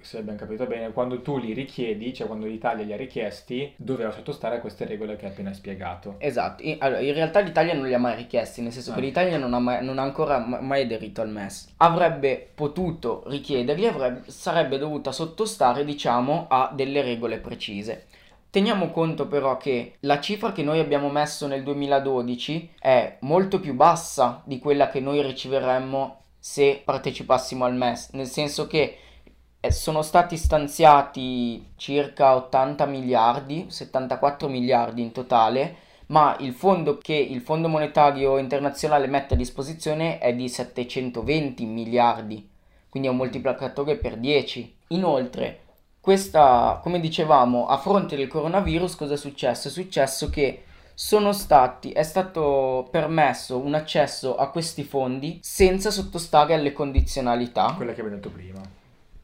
se 0.00 0.18
abbiamo 0.18 0.38
capito 0.38 0.66
bene, 0.66 0.92
quando 0.92 1.22
tu 1.22 1.38
li 1.38 1.52
richiedi, 1.52 2.12
cioè 2.12 2.26
quando 2.26 2.46
l'Italia 2.46 2.84
li 2.84 2.92
ha 2.92 2.96
richiesti, 2.96 3.72
doveva 3.76 4.10
sottostare 4.10 4.56
a 4.56 4.60
queste 4.60 4.84
regole 4.84 5.16
che 5.16 5.26
hai 5.26 5.32
appena 5.32 5.52
spiegato. 5.52 6.16
Esatto, 6.18 6.62
in, 6.62 6.76
allora, 6.80 7.00
in 7.00 7.14
realtà 7.14 7.40
l'Italia 7.40 7.74
non 7.74 7.86
li 7.86 7.94
ha 7.94 7.98
mai 7.98 8.16
richiesti, 8.16 8.60
nel 8.60 8.72
senso 8.72 8.92
ah. 8.92 8.94
che 8.94 9.00
l'Italia 9.00 9.38
non 9.38 9.54
ha, 9.54 9.58
mai, 9.58 9.84
non 9.84 9.98
ha 9.98 10.02
ancora 10.02 10.38
mai 10.38 10.82
aderito 10.82 11.20
al 11.20 11.30
MES. 11.30 11.74
Avrebbe 11.78 12.50
potuto 12.54 13.24
richiederli, 13.26 13.86
avrebbe, 13.86 14.30
sarebbe 14.30 14.78
dovuta 14.78 15.12
sottostare, 15.12 15.84
diciamo, 15.84 16.46
a 16.48 16.70
delle 16.74 17.02
regole 17.02 17.38
precise. 17.38 18.06
Teniamo 18.50 18.90
conto 18.90 19.28
però 19.28 19.56
che 19.56 19.94
la 20.00 20.20
cifra 20.20 20.52
che 20.52 20.62
noi 20.62 20.78
abbiamo 20.78 21.08
messo 21.08 21.46
nel 21.46 21.62
2012 21.62 22.74
è 22.78 23.16
molto 23.20 23.58
più 23.60 23.72
bassa 23.72 24.42
di 24.44 24.58
quella 24.58 24.90
che 24.90 25.00
noi 25.00 25.22
riceveremmo 25.22 26.20
se 26.38 26.82
partecipassimo 26.84 27.64
al 27.64 27.74
MES, 27.74 28.10
nel 28.12 28.26
senso 28.26 28.66
che 28.66 28.96
sono 29.70 30.02
stati 30.02 30.36
stanziati 30.36 31.72
circa 31.76 32.34
80 32.34 32.84
miliardi, 32.86 33.66
74 33.68 34.48
miliardi 34.48 35.02
in 35.02 35.12
totale, 35.12 35.76
ma 36.06 36.36
il 36.40 36.52
fondo 36.52 36.98
che 36.98 37.14
il 37.14 37.40
Fondo 37.40 37.68
Monetario 37.68 38.38
Internazionale 38.38 39.06
mette 39.06 39.34
a 39.34 39.36
disposizione 39.36 40.18
è 40.18 40.34
di 40.34 40.48
720 40.48 41.64
miliardi, 41.64 42.48
quindi 42.88 43.08
è 43.08 43.12
un 43.12 43.18
moltiplicatore 43.18 43.96
per 43.96 44.16
10. 44.16 44.76
Inoltre, 44.88 45.60
questa, 46.00 46.80
come 46.82 46.98
dicevamo, 46.98 47.66
a 47.66 47.78
fronte 47.78 48.16
del 48.16 48.26
coronavirus 48.26 48.96
cosa 48.96 49.14
è 49.14 49.16
successo? 49.16 49.68
È 49.68 49.70
successo 49.70 50.28
che 50.28 50.64
stati, 50.94 51.92
è 51.92 52.02
stato 52.02 52.88
permesso 52.90 53.58
un 53.58 53.74
accesso 53.74 54.36
a 54.36 54.50
questi 54.50 54.82
fondi 54.82 55.38
senza 55.40 55.90
sottostare 55.90 56.54
alle 56.54 56.72
condizionalità. 56.72 57.72
Quelle 57.76 57.94
che 57.94 58.00
abbiamo 58.00 58.18
detto 58.18 58.30
prima. 58.30 58.60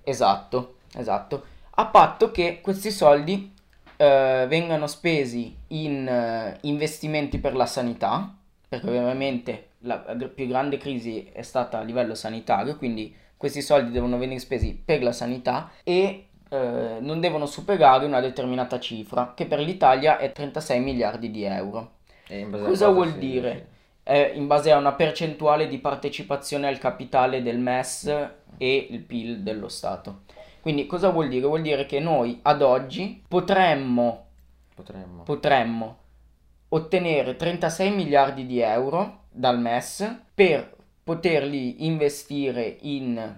Esatto, 0.08 0.76
esatto. 0.94 1.44
A 1.70 1.86
patto 1.86 2.30
che 2.30 2.60
questi 2.62 2.90
soldi 2.90 3.54
eh, 3.96 4.46
vengano 4.48 4.86
spesi 4.86 5.54
in 5.68 6.08
eh, 6.08 6.56
investimenti 6.62 7.38
per 7.38 7.54
la 7.54 7.66
sanità, 7.66 8.34
perché 8.66 8.88
ovviamente 8.88 9.68
la, 9.80 10.02
la 10.06 10.26
più 10.28 10.46
grande 10.46 10.78
crisi 10.78 11.28
è 11.30 11.42
stata 11.42 11.78
a 11.78 11.82
livello 11.82 12.14
sanitario, 12.14 12.76
quindi 12.76 13.14
questi 13.36 13.60
soldi 13.60 13.90
devono 13.90 14.16
venire 14.16 14.40
spesi 14.40 14.80
per 14.82 15.02
la 15.02 15.12
sanità 15.12 15.70
e 15.84 16.28
eh, 16.48 16.96
non 17.00 17.20
devono 17.20 17.44
superare 17.44 18.06
una 18.06 18.20
determinata 18.20 18.80
cifra, 18.80 19.34
che 19.36 19.46
per 19.46 19.60
l'Italia 19.60 20.16
è 20.16 20.32
36 20.32 20.80
miliardi 20.80 21.30
di 21.30 21.44
euro. 21.44 21.96
Cosa 22.64 22.88
vuol 22.88 23.12
dire? 23.12 23.76
Sì. 24.08 24.38
in 24.38 24.46
base 24.46 24.72
a 24.72 24.78
una 24.78 24.92
percentuale 24.92 25.68
di 25.68 25.78
partecipazione 25.78 26.66
al 26.66 26.78
capitale 26.78 27.42
del 27.42 27.58
MES 27.58 28.06
e 28.56 28.86
il 28.90 29.00
PIL 29.00 29.40
dello 29.40 29.68
Stato. 29.68 30.22
Quindi 30.60 30.86
cosa 30.86 31.10
vuol 31.10 31.28
dire? 31.28 31.46
Vuol 31.46 31.62
dire 31.62 31.86
che 31.86 32.00
noi 32.00 32.38
ad 32.42 32.62
oggi 32.62 33.22
potremmo, 33.28 34.26
potremmo. 34.74 35.22
potremmo 35.22 35.96
ottenere 36.70 37.36
36 37.36 37.90
miliardi 37.90 38.46
di 38.46 38.60
euro 38.60 39.24
dal 39.30 39.58
MES 39.58 40.22
per 40.34 40.76
poterli 41.02 41.86
investire 41.86 42.76
in 42.80 43.36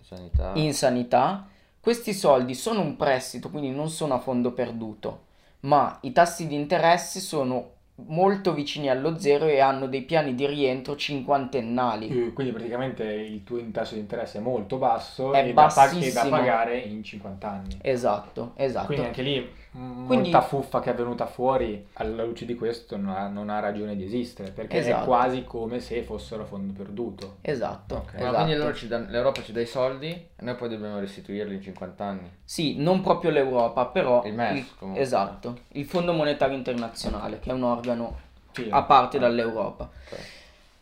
sanità. 0.00 0.52
in 0.54 0.74
sanità. 0.74 1.48
Questi 1.80 2.12
soldi 2.12 2.54
sono 2.54 2.80
un 2.80 2.96
prestito, 2.96 3.50
quindi 3.50 3.70
non 3.70 3.88
sono 3.88 4.14
a 4.14 4.18
fondo 4.18 4.52
perduto, 4.52 5.26
ma 5.60 5.98
i 6.02 6.12
tassi 6.12 6.46
di 6.46 6.54
interesse 6.54 7.20
sono 7.20 7.76
molto 8.06 8.54
vicini 8.54 8.88
allo 8.88 9.18
zero 9.18 9.46
e 9.46 9.60
hanno 9.60 9.86
dei 9.86 10.02
piani 10.02 10.34
di 10.34 10.46
rientro 10.46 10.96
cinquantennali. 10.96 12.32
Quindi 12.32 12.52
praticamente 12.52 13.04
il 13.04 13.44
tuo 13.44 13.60
tasso 13.70 13.94
di 13.94 14.00
interesse 14.00 14.38
è 14.38 14.40
molto 14.40 14.76
basso 14.76 15.32
è 15.32 15.46
e, 15.46 15.52
da 15.52 15.66
pag- 15.66 16.12
da 16.12 16.26
pagare 16.28 16.78
in 16.78 17.02
50 17.02 17.50
anni. 17.50 17.78
Esatto, 17.82 18.52
esatto. 18.56 18.86
Quindi 18.86 19.06
anche 19.06 19.22
lì 19.22 19.50
Quindi, 19.78 20.30
molta 20.30 20.40
fuffa 20.40 20.80
che 20.80 20.90
è 20.90 20.94
venuta 20.94 21.26
fuori 21.26 21.86
alla 21.94 22.24
luce 22.24 22.44
di 22.44 22.56
questo 22.56 22.96
non 22.96 23.14
ha, 23.14 23.28
non 23.28 23.48
ha 23.48 23.60
ragione 23.60 23.94
di 23.94 24.04
esistere 24.04 24.50
perché 24.50 24.78
esatto. 24.78 25.02
è 25.02 25.06
quasi 25.06 25.44
come 25.44 25.78
se 25.78 26.02
fossero 26.02 26.42
a 26.42 26.46
fondo 26.46 26.72
perduto. 26.72 27.36
Esatto. 27.42 27.96
Okay. 28.06 28.20
esatto. 28.20 28.44
quindi 28.44 28.74
ci 28.76 28.88
dan, 28.88 29.06
l'Europa 29.08 29.40
ci 29.42 29.52
dà 29.52 29.60
i 29.60 29.66
soldi 29.66 30.08
e 30.08 30.28
noi 30.38 30.56
poi 30.56 30.68
dobbiamo 30.68 30.98
restituirli 30.98 31.54
in 31.54 31.62
50 31.62 32.04
anni. 32.04 32.30
Sì, 32.42 32.76
non 32.78 33.00
proprio 33.02 33.30
l'Europa, 33.30 33.86
però 33.86 34.24
il 34.24 34.34
MES 34.34 34.58
il, 34.80 34.92
Esatto, 34.94 35.58
il 35.68 35.84
Fondo 35.84 36.12
Monetario 36.12 36.56
Internazionale 36.56 37.38
che 37.38 37.50
è 37.50 37.52
un 37.52 37.62
organo 37.62 38.18
sì, 38.50 38.66
a 38.68 38.82
parte 38.82 39.20
dall'Europa. 39.20 39.88
Okay. 40.06 40.24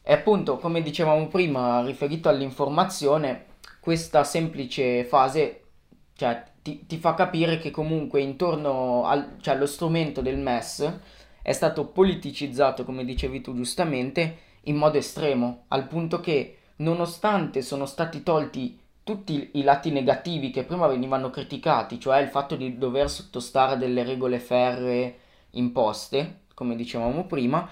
E 0.03 0.13
appunto, 0.15 0.57
come 0.57 0.81
dicevamo 0.81 1.27
prima, 1.27 1.83
riferito 1.85 2.31
all'informazione, 2.31 3.45
questa 3.81 4.25
semplice 4.25 5.05
fase 5.05 5.65
cioè, 6.15 6.43
ti, 6.67 6.85
ti, 6.85 6.97
fa 6.97 7.15
capire 7.15 7.59
che 7.59 7.71
comunque 7.71 8.21
intorno 8.21 9.05
al, 9.05 9.37
cioè, 9.41 9.55
allo 9.55 9.67
strumento 9.67 10.21
del 10.21 10.37
MES 10.37 10.99
è 11.41 11.53
stato 11.53 11.87
politicizzato, 11.87 12.85
come 12.85 13.05
dicevi 13.05 13.41
tu 13.41 13.55
giustamente, 13.55 14.39
in 14.63 14.75
modo 14.75 14.99
estremo, 14.99 15.67
al 15.69 15.87
punto 15.87 16.19
che 16.19 16.57
nonostante 16.79 17.63
sono 17.63 17.87
stati 17.87 18.25
tolti 18.25 18.77
tutti 19.05 19.51
i 19.53 19.63
lati 19.63 19.93
negativi 19.93 20.51
che 20.51 20.65
prima 20.65 20.89
venivano 20.89 21.31
criticati, 21.31 22.01
cioè 22.01 22.19
il 22.19 22.29
fatto 22.31 22.57
di 22.57 22.77
dover 22.77 23.09
sottostare 23.09 23.75
a 23.75 23.77
delle 23.77 24.03
regole 24.03 24.41
ferree 24.41 25.19
imposte, 25.51 26.41
come 26.53 26.75
dicevamo 26.75 27.27
prima, 27.27 27.69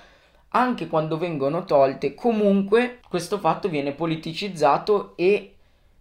anche 0.50 0.86
quando 0.86 1.18
vengono 1.18 1.64
tolte, 1.64 2.14
comunque 2.14 3.00
questo 3.08 3.38
fatto 3.40 3.68
viene 3.68 3.90
politicizzato 3.90 5.16
e 5.16 5.53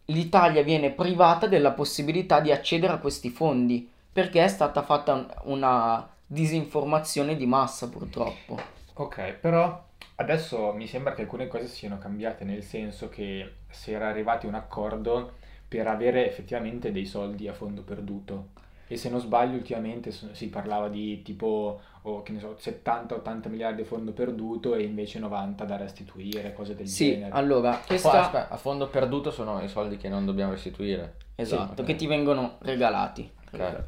l'Italia 0.05 0.63
viene 0.63 0.91
privata 0.91 1.47
della 1.47 1.71
possibilità 1.71 2.39
di 2.39 2.51
accedere 2.51 2.93
a 2.93 2.97
questi 2.97 3.29
fondi, 3.29 3.89
perché 4.11 4.43
è 4.43 4.47
stata 4.47 4.83
fatta 4.83 5.41
una 5.43 6.07
disinformazione 6.25 7.35
di 7.35 7.45
massa 7.45 7.89
purtroppo. 7.89 8.59
Ok, 8.95 9.33
però 9.33 9.85
adesso 10.15 10.73
mi 10.73 10.87
sembra 10.87 11.13
che 11.13 11.21
alcune 11.21 11.47
cose 11.47 11.67
siano 11.67 11.97
cambiate, 11.97 12.43
nel 12.43 12.63
senso 12.63 13.09
che 13.09 13.53
si 13.69 13.91
era 13.91 14.07
arrivati 14.07 14.45
a 14.45 14.49
un 14.49 14.55
accordo 14.55 15.33
per 15.67 15.87
avere 15.87 16.27
effettivamente 16.27 16.91
dei 16.91 17.05
soldi 17.05 17.47
a 17.47 17.53
fondo 17.53 17.81
perduto. 17.81 18.49
E 18.93 18.97
se 18.97 19.09
non 19.09 19.19
sbaglio, 19.19 19.55
ultimamente 19.55 20.11
si 20.11 20.49
parlava 20.49 20.87
di 20.87 21.23
tipo 21.23 21.81
o 22.03 22.21
che 22.21 22.31
ne 22.31 22.39
so, 22.39 22.55
70-80 22.59 23.49
miliardi 23.49 23.81
a 23.81 23.85
fondo 23.85 24.11
perduto 24.11 24.75
e 24.75 24.83
invece 24.83 25.17
90 25.17 25.63
da 25.65 25.77
restituire, 25.77 26.53
cose 26.53 26.75
del 26.75 26.87
sì, 26.87 27.11
genere. 27.13 27.31
Sì, 27.31 27.37
allora, 27.37 27.81
questa... 27.85 28.09
Poi, 28.09 28.19
aspetta, 28.19 28.49
a 28.49 28.57
fondo 28.57 28.87
perduto 28.89 29.31
sono 29.31 29.59
i 29.63 29.67
soldi 29.67 29.97
che 29.97 30.09
non 30.09 30.25
dobbiamo 30.25 30.51
restituire. 30.51 31.15
Esatto, 31.33 31.81
sì, 31.81 31.83
che 31.83 31.95
ti 31.95 32.05
vengono 32.05 32.57
regalati. 32.59 33.27
Ok. 33.51 33.83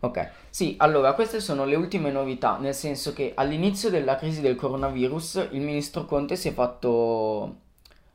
Ok, 0.00 0.30
sì, 0.50 0.74
allora 0.78 1.14
queste 1.14 1.40
sono 1.40 1.64
le 1.64 1.76
ultime 1.76 2.10
novità, 2.10 2.58
nel 2.58 2.74
senso 2.74 3.12
che 3.12 3.32
all'inizio 3.36 3.88
della 3.88 4.16
crisi 4.16 4.40
del 4.40 4.56
coronavirus 4.56 5.48
il 5.52 5.60
ministro 5.60 6.04
Conte 6.04 6.36
si 6.36 6.48
è 6.48 6.52
fatto... 6.52 7.56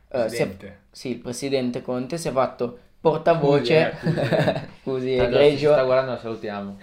Eh, 0.10 0.30
si 0.30 0.42
è, 0.42 0.78
sì, 0.92 1.10
il 1.12 1.18
presidente 1.20 1.82
Conte 1.82 2.18
si 2.18 2.28
è 2.28 2.32
fatto 2.32 2.80
portavoce... 3.00 3.98
Scusi, 4.82 5.16
eh, 5.16 5.24
egregio. 5.24 5.72
sta 5.72 5.84
guardando, 5.84 6.12
lo 6.12 6.18
salutiamo. 6.18 6.78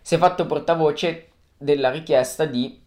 si 0.00 0.14
è 0.14 0.18
fatto 0.18 0.46
portavoce 0.46 1.28
della 1.56 1.90
richiesta 1.90 2.44
di 2.44 2.82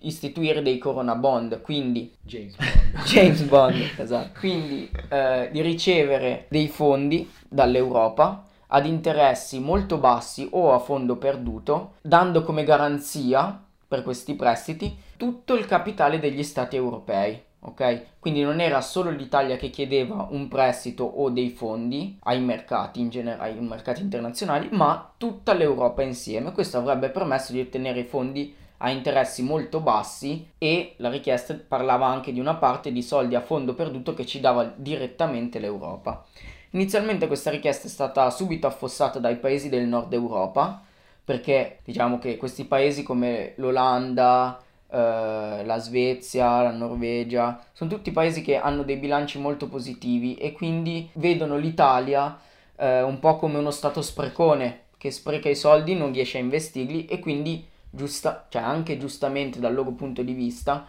istituire 0.00 0.62
dei 0.62 0.78
Corona 0.78 1.14
Bond, 1.14 1.60
quindi 1.60 2.14
James 2.22 2.56
Bond, 2.56 3.04
James 3.04 3.42
Bond 3.42 3.90
esatto. 3.98 4.38
quindi 4.38 4.90
eh, 5.10 5.50
di 5.52 5.60
ricevere 5.60 6.46
dei 6.48 6.68
fondi 6.68 7.30
dall'Europa 7.48 8.44
ad 8.68 8.86
interessi 8.86 9.60
molto 9.60 9.98
bassi 9.98 10.48
o 10.50 10.72
a 10.72 10.78
fondo 10.78 11.16
perduto, 11.16 11.94
dando 12.00 12.42
come 12.42 12.64
garanzia 12.64 13.62
per 13.86 14.02
questi 14.02 14.34
prestiti 14.34 14.96
tutto 15.16 15.54
il 15.54 15.66
capitale 15.66 16.18
degli 16.18 16.42
stati 16.42 16.74
europei 16.74 17.40
ok? 17.66 18.18
Quindi 18.18 18.42
non 18.42 18.60
era 18.60 18.80
solo 18.80 19.10
l'Italia 19.10 19.56
che 19.56 19.70
chiedeva 19.70 20.26
un 20.30 20.48
prestito 20.48 21.04
o 21.04 21.30
dei 21.30 21.50
fondi 21.50 22.18
ai 22.24 22.40
mercati, 22.40 23.00
in 23.00 23.10
gener- 23.10 23.40
ai 23.40 23.58
mercati 23.60 24.02
internazionali, 24.02 24.68
ma 24.72 25.12
tutta 25.16 25.52
l'Europa 25.54 26.02
insieme. 26.02 26.52
Questo 26.52 26.78
avrebbe 26.78 27.10
permesso 27.10 27.52
di 27.52 27.60
ottenere 27.60 28.04
fondi 28.04 28.54
a 28.78 28.90
interessi 28.90 29.42
molto 29.42 29.80
bassi 29.80 30.46
e 30.58 30.94
la 30.98 31.08
richiesta 31.08 31.58
parlava 31.66 32.06
anche 32.06 32.32
di 32.32 32.40
una 32.40 32.54
parte 32.54 32.92
di 32.92 33.02
soldi 33.02 33.34
a 33.34 33.40
fondo 33.40 33.74
perduto 33.74 34.14
che 34.14 34.26
ci 34.26 34.40
dava 34.40 34.70
direttamente 34.76 35.58
l'Europa. 35.58 36.24
Inizialmente 36.70 37.26
questa 37.26 37.50
richiesta 37.50 37.86
è 37.86 37.90
stata 37.90 38.28
subito 38.30 38.66
affossata 38.66 39.18
dai 39.20 39.36
paesi 39.36 39.68
del 39.68 39.86
nord 39.86 40.12
Europa 40.12 40.82
perché 41.24 41.78
diciamo 41.84 42.18
che 42.18 42.36
questi 42.36 42.64
paesi 42.64 43.02
come 43.02 43.54
l'Olanda, 43.56 44.60
eh, 44.94 45.64
la 45.64 45.78
Svezia, 45.78 46.62
la 46.62 46.70
Norvegia, 46.70 47.60
sono 47.72 47.90
tutti 47.90 48.12
paesi 48.12 48.42
che 48.42 48.56
hanno 48.56 48.84
dei 48.84 48.96
bilanci 48.96 49.40
molto 49.40 49.66
positivi 49.66 50.36
e 50.36 50.52
quindi 50.52 51.08
vedono 51.14 51.56
l'Italia 51.56 52.38
uh, 52.76 52.84
un 52.84 53.18
po' 53.18 53.36
come 53.36 53.58
uno 53.58 53.72
stato 53.72 54.02
sprecone 54.02 54.82
che 54.96 55.10
spreca 55.10 55.48
i 55.48 55.56
soldi, 55.56 55.96
non 55.96 56.12
riesce 56.12 56.38
a 56.38 56.42
investirli 56.42 57.06
e 57.06 57.18
quindi 57.18 57.66
giusta, 57.90 58.46
cioè 58.48 58.62
anche 58.62 58.96
giustamente 58.96 59.58
dal 59.58 59.74
loro 59.74 59.90
punto 59.90 60.22
di 60.22 60.32
vista 60.32 60.86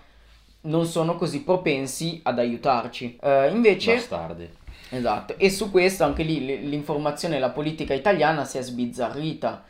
non 0.61 0.85
sono 0.85 1.15
così 1.15 1.41
propensi 1.41 2.19
ad 2.23 2.37
aiutarci. 2.37 3.17
Uh, 3.21 3.49
invece 3.51 3.95
Bastardi. 3.95 4.49
Esatto, 4.89 5.35
e 5.37 5.49
su 5.49 5.71
questo 5.71 6.03
anche 6.03 6.21
lì 6.21 6.69
l'informazione 6.69 7.37
e 7.37 7.39
la 7.39 7.49
politica 7.49 7.95
italiana 7.95 8.45
si 8.45 8.59
è 8.59 8.61
sbizzarrita 8.61 9.63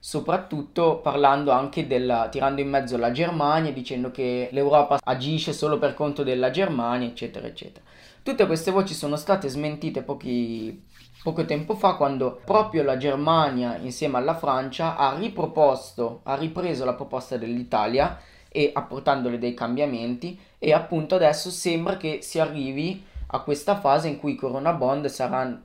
soprattutto 0.00 1.00
parlando 1.00 1.50
anche 1.50 1.86
della, 1.86 2.28
tirando 2.30 2.62
in 2.62 2.70
mezzo 2.70 2.96
la 2.96 3.12
Germania, 3.12 3.70
dicendo 3.70 4.10
che 4.10 4.48
l'Europa 4.50 4.98
agisce 5.04 5.52
solo 5.52 5.78
per 5.78 5.92
conto 5.92 6.22
della 6.22 6.50
Germania, 6.50 7.06
eccetera, 7.06 7.46
eccetera. 7.46 7.84
Tutte 8.22 8.46
queste 8.46 8.70
voci 8.70 8.94
sono 8.94 9.16
state 9.16 9.48
smentite 9.48 10.02
pochi, 10.02 10.84
poco 11.22 11.44
tempo 11.44 11.74
fa 11.74 11.94
quando 11.94 12.40
proprio 12.44 12.82
la 12.82 12.96
Germania 12.96 13.76
insieme 13.76 14.16
alla 14.16 14.34
Francia 14.34 14.96
ha 14.96 15.14
riproposto, 15.18 16.20
ha 16.24 16.34
ripreso 16.34 16.84
la 16.86 16.94
proposta 16.94 17.36
dell'Italia 17.36 18.18
e 18.48 18.70
apportandole 18.74 19.38
dei 19.38 19.54
cambiamenti 19.54 20.38
e 20.58 20.72
appunto 20.72 21.14
adesso 21.14 21.50
sembra 21.50 21.96
che 21.96 22.20
si 22.22 22.40
arrivi 22.40 23.04
a 23.32 23.40
questa 23.40 23.78
fase 23.78 24.08
in 24.08 24.18
cui 24.18 24.32
i 24.32 24.36
Corona 24.36 24.72
Bond 24.72 25.06
saranno, 25.06 25.60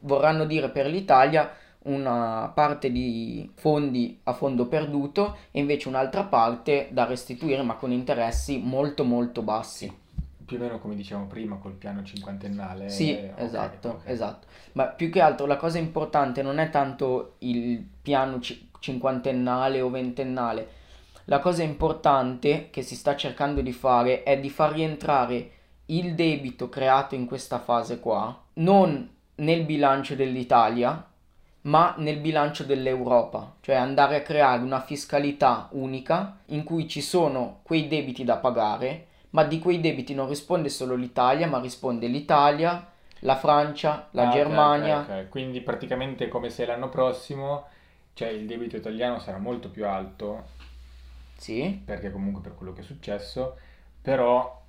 vorranno 0.00 0.44
dire 0.46 0.70
per 0.70 0.86
l'Italia 0.86 1.52
una 1.90 2.50
parte 2.54 2.90
di 2.90 3.50
fondi 3.54 4.20
a 4.24 4.32
fondo 4.32 4.66
perduto 4.66 5.36
e 5.50 5.60
invece 5.60 5.88
un'altra 5.88 6.24
parte 6.24 6.88
da 6.92 7.04
restituire 7.04 7.62
ma 7.62 7.74
con 7.74 7.92
interessi 7.92 8.58
molto 8.58 9.04
molto 9.04 9.42
bassi. 9.42 9.92
più 10.44 10.56
o 10.58 10.60
meno 10.60 10.78
come 10.80 10.96
dicevamo 10.96 11.26
prima 11.26 11.56
col 11.56 11.74
piano 11.74 12.02
cinquantennale. 12.02 12.88
Sì, 12.88 13.16
eh, 13.16 13.32
esatto, 13.36 13.88
ok. 13.88 14.08
esatto. 14.08 14.46
Ma 14.72 14.86
più 14.86 15.08
che 15.10 15.20
altro 15.20 15.46
la 15.46 15.56
cosa 15.56 15.78
importante 15.78 16.42
non 16.42 16.58
è 16.58 16.70
tanto 16.70 17.34
il 17.38 17.84
piano 18.02 18.40
ci- 18.40 18.68
cinquantennale 18.80 19.80
o 19.80 19.90
ventennale. 19.90 20.68
La 21.26 21.38
cosa 21.38 21.62
importante 21.62 22.70
che 22.70 22.82
si 22.82 22.96
sta 22.96 23.14
cercando 23.14 23.60
di 23.60 23.72
fare 23.72 24.24
è 24.24 24.40
di 24.40 24.50
far 24.50 24.72
rientrare 24.72 25.50
il 25.86 26.14
debito 26.16 26.68
creato 26.68 27.14
in 27.14 27.26
questa 27.26 27.60
fase 27.60 28.00
qua, 28.00 28.36
non 28.54 29.08
nel 29.36 29.64
bilancio 29.64 30.16
dell'Italia, 30.16 31.06
ma 31.62 31.94
nel 31.98 32.18
bilancio 32.18 32.64
dell'Europa, 32.64 33.54
cioè 33.60 33.74
andare 33.76 34.16
a 34.16 34.22
creare 34.22 34.62
una 34.62 34.80
fiscalità 34.80 35.68
unica 35.72 36.38
in 36.46 36.64
cui 36.64 36.88
ci 36.88 37.00
sono 37.02 37.60
quei 37.62 37.86
debiti 37.88 38.24
da 38.24 38.36
pagare, 38.38 39.06
ma 39.30 39.44
di 39.44 39.58
quei 39.58 39.80
debiti 39.80 40.14
non 40.14 40.28
risponde 40.28 40.68
solo 40.70 40.94
l'Italia, 40.94 41.46
ma 41.46 41.60
risponde 41.60 42.06
l'Italia, 42.06 42.86
la 43.20 43.36
Francia, 43.36 44.08
la 44.12 44.28
Ah, 44.28 44.30
Germania. 44.30 45.00
ok, 45.00 45.08
ok. 45.08 45.28
Quindi 45.28 45.60
praticamente 45.60 46.28
come 46.28 46.48
se 46.50 46.64
l'anno 46.66 46.88
prossimo, 46.88 47.66
cioè 48.14 48.28
il 48.28 48.46
debito 48.46 48.76
italiano 48.76 49.18
sarà 49.18 49.38
molto 49.38 49.68
più 49.70 49.86
alto, 49.86 50.58
Sì, 51.36 51.80
perché 51.84 52.10
comunque 52.12 52.42
per 52.42 52.54
quello 52.54 52.72
che 52.72 52.80
è 52.80 52.84
successo, 52.84 53.56
però 54.02 54.59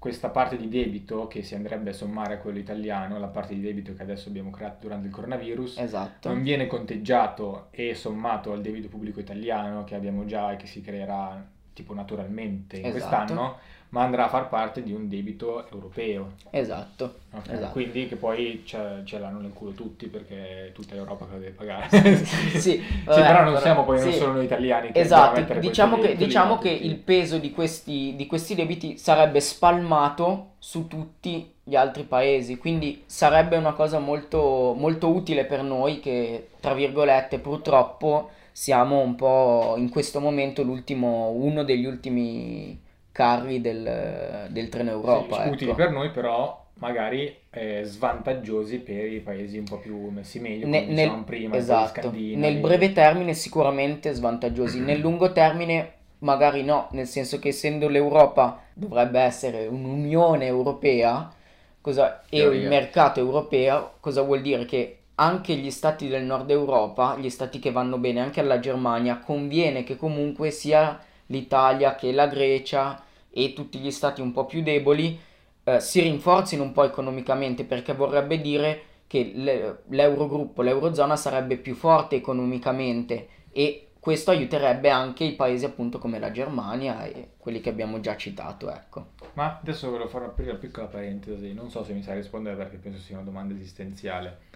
questa 0.00 0.30
parte 0.30 0.56
di 0.56 0.66
debito 0.66 1.26
che 1.26 1.42
si 1.42 1.54
andrebbe 1.54 1.90
a 1.90 1.92
sommare 1.92 2.32
a 2.32 2.38
quello 2.38 2.58
italiano, 2.58 3.18
la 3.18 3.26
parte 3.26 3.52
di 3.52 3.60
debito 3.60 3.92
che 3.92 4.02
adesso 4.02 4.30
abbiamo 4.30 4.48
creato 4.48 4.78
durante 4.80 5.08
il 5.08 5.12
coronavirus, 5.12 5.76
esatto. 5.76 6.30
non 6.30 6.42
viene 6.42 6.66
conteggiato 6.66 7.68
e 7.70 7.94
sommato 7.94 8.50
al 8.52 8.62
debito 8.62 8.88
pubblico 8.88 9.20
italiano 9.20 9.84
che 9.84 9.94
abbiamo 9.94 10.24
già 10.24 10.52
e 10.52 10.56
che 10.56 10.66
si 10.66 10.80
creerà 10.80 11.46
tipo 11.72 11.94
naturalmente 11.94 12.76
in 12.76 12.86
Esatto. 12.86 12.98
quest'anno, 13.06 13.58
ma 13.90 14.02
andrà 14.02 14.26
a 14.26 14.28
far 14.28 14.48
parte 14.48 14.82
di 14.84 14.92
un 14.92 15.08
debito 15.08 15.68
europeo. 15.70 16.34
Esatto. 16.50 17.14
Ok, 17.32 17.48
Esatto. 17.50 17.72
Quindi 17.72 18.06
che 18.06 18.14
poi 18.16 18.62
ce, 18.64 19.02
ce 19.04 19.18
l'hanno 19.18 19.40
nel 19.40 19.52
culo 19.52 19.72
tutti 19.72 20.06
perché 20.06 20.68
è 20.68 20.72
tutta 20.72 20.94
l'Europa 20.94 21.26
che 21.26 21.38
deve 21.38 21.50
pagare. 21.50 21.88
Sì, 21.90 22.60
Sì, 22.60 22.82
vabbè, 23.04 23.20
però 23.20 23.38
non 23.42 23.52
però- 23.54 23.60
siamo 23.60 23.84
poi 23.84 24.00
non 24.00 24.12
sì. 24.12 24.18
solo 24.18 24.32
noi 24.34 24.44
italiani 24.44 24.92
che 24.92 25.00
Esatto, 25.00 25.58
diciamo 25.58 25.98
che, 25.98 26.14
diciamo 26.16 26.58
che 26.58 26.68
il 26.70 26.96
peso 26.96 27.38
di 27.38 27.50
questi, 27.50 28.14
di 28.16 28.26
questi 28.26 28.54
debiti 28.54 28.96
sarebbe 28.96 29.40
spalmato 29.40 30.52
su 30.58 30.86
tutti 30.86 31.52
gli 31.64 31.74
altri 31.74 32.02
paesi, 32.04 32.58
quindi 32.58 33.02
sarebbe 33.06 33.56
una 33.56 33.72
cosa 33.72 33.98
molto, 33.98 34.74
molto 34.76 35.08
utile 35.08 35.44
per 35.44 35.62
noi 35.62 35.98
che, 36.00 36.50
tra 36.60 36.74
virgolette, 36.74 37.38
purtroppo 37.38 38.30
siamo 38.60 38.98
un 38.98 39.14
po' 39.14 39.76
in 39.78 39.88
questo 39.88 40.20
momento 40.20 40.62
l'ultimo, 40.62 41.30
uno 41.30 41.62
degli 41.62 41.86
ultimi 41.86 42.78
carri 43.10 43.62
del, 43.62 44.48
del 44.50 44.68
treno 44.68 44.90
Europa. 44.90 45.44
Sì, 45.44 45.48
utili 45.48 45.70
ecco. 45.70 45.78
per 45.78 45.90
noi, 45.90 46.10
però 46.10 46.62
magari 46.74 47.34
eh, 47.48 47.84
svantaggiosi 47.84 48.80
per 48.80 49.10
i 49.10 49.20
paesi 49.20 49.56
un 49.56 49.64
po' 49.64 49.78
più 49.78 50.10
messi 50.10 50.40
meglio, 50.40 50.66
come 50.66 50.80
Ne- 50.80 50.86
dicevamo 50.88 51.16
nel, 51.16 51.24
prima, 51.24 51.56
esatto, 51.56 52.12
nel 52.12 52.58
breve 52.58 52.92
termine 52.92 53.32
sicuramente 53.32 54.12
svantaggiosi, 54.12 54.80
nel 54.80 55.00
lungo 55.00 55.32
termine 55.32 55.92
magari 56.18 56.62
no, 56.62 56.88
nel 56.90 57.06
senso 57.06 57.38
che 57.38 57.48
essendo 57.48 57.88
l'Europa 57.88 58.64
dovrebbe 58.74 59.20
essere 59.20 59.68
un'Unione 59.68 60.44
Europea 60.44 61.32
cosa, 61.80 62.24
e 62.28 62.42
il 62.42 62.68
mercato 62.68 63.20
europeo, 63.20 63.92
cosa 64.00 64.20
vuol 64.20 64.42
dire? 64.42 64.66
Che 64.66 64.99
anche 65.20 65.54
gli 65.54 65.70
stati 65.70 66.08
del 66.08 66.24
nord 66.24 66.50
Europa, 66.50 67.16
gli 67.18 67.28
stati 67.28 67.58
che 67.58 67.70
vanno 67.70 67.98
bene, 67.98 68.20
anche 68.20 68.40
alla 68.40 68.58
Germania, 68.58 69.18
conviene 69.18 69.84
che 69.84 69.96
comunque 69.96 70.50
sia 70.50 70.98
l'Italia 71.26 71.94
che 71.94 72.10
la 72.10 72.26
Grecia 72.26 73.02
e 73.30 73.52
tutti 73.52 73.78
gli 73.78 73.90
stati 73.90 74.22
un 74.22 74.32
po' 74.32 74.46
più 74.46 74.62
deboli 74.62 75.18
eh, 75.64 75.78
si 75.78 76.00
rinforzino 76.00 76.62
un 76.62 76.72
po' 76.72 76.84
economicamente 76.84 77.64
perché 77.64 77.92
vorrebbe 77.92 78.40
dire 78.40 78.82
che 79.06 79.32
le- 79.34 79.82
l'Eurogruppo, 79.88 80.62
l'Eurozona 80.62 81.16
sarebbe 81.16 81.58
più 81.58 81.74
forte 81.74 82.16
economicamente 82.16 83.28
e 83.52 83.90
questo 84.00 84.30
aiuterebbe 84.30 84.88
anche 84.88 85.24
i 85.24 85.34
paesi 85.34 85.66
appunto 85.66 85.98
come 85.98 86.18
la 86.18 86.30
Germania 86.30 87.04
e 87.04 87.32
quelli 87.36 87.60
che 87.60 87.68
abbiamo 87.68 88.00
già 88.00 88.16
citato, 88.16 88.72
ecco. 88.72 89.08
Ma 89.34 89.58
adesso 89.60 89.90
volevo 89.90 90.08
fare 90.08 90.24
aprire 90.24 90.50
una 90.52 90.58
piccola 90.58 90.86
parentesi, 90.86 91.52
non 91.52 91.68
so 91.70 91.84
se 91.84 91.92
mi 91.92 92.02
sai 92.02 92.16
rispondere 92.16 92.56
perché 92.56 92.78
penso 92.78 92.98
sia 92.98 93.16
una 93.16 93.26
domanda 93.26 93.52
esistenziale. 93.52 94.48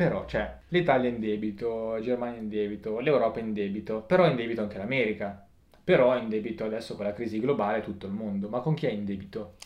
Però, 0.00 0.24
cioè, 0.24 0.50
l'Italia 0.68 1.10
è 1.10 1.12
in 1.12 1.20
debito, 1.20 1.90
la 1.92 2.00
Germania 2.00 2.38
è 2.38 2.40
in 2.40 2.48
debito, 2.48 3.00
l'Europa 3.00 3.38
è 3.38 3.42
in 3.42 3.52
debito, 3.52 4.00
però 4.00 4.24
è 4.24 4.30
in 4.30 4.36
debito 4.36 4.62
anche 4.62 4.78
l'America. 4.78 5.44
Però 5.84 6.14
è 6.14 6.20
in 6.22 6.30
debito 6.30 6.64
adesso 6.64 6.96
con 6.96 7.04
la 7.04 7.12
crisi 7.12 7.38
globale 7.38 7.82
tutto 7.82 8.06
il 8.06 8.12
mondo. 8.12 8.48
Ma 8.48 8.60
con 8.60 8.72
chi 8.72 8.86
è 8.86 8.90
in 8.90 9.04
debito? 9.04 9.56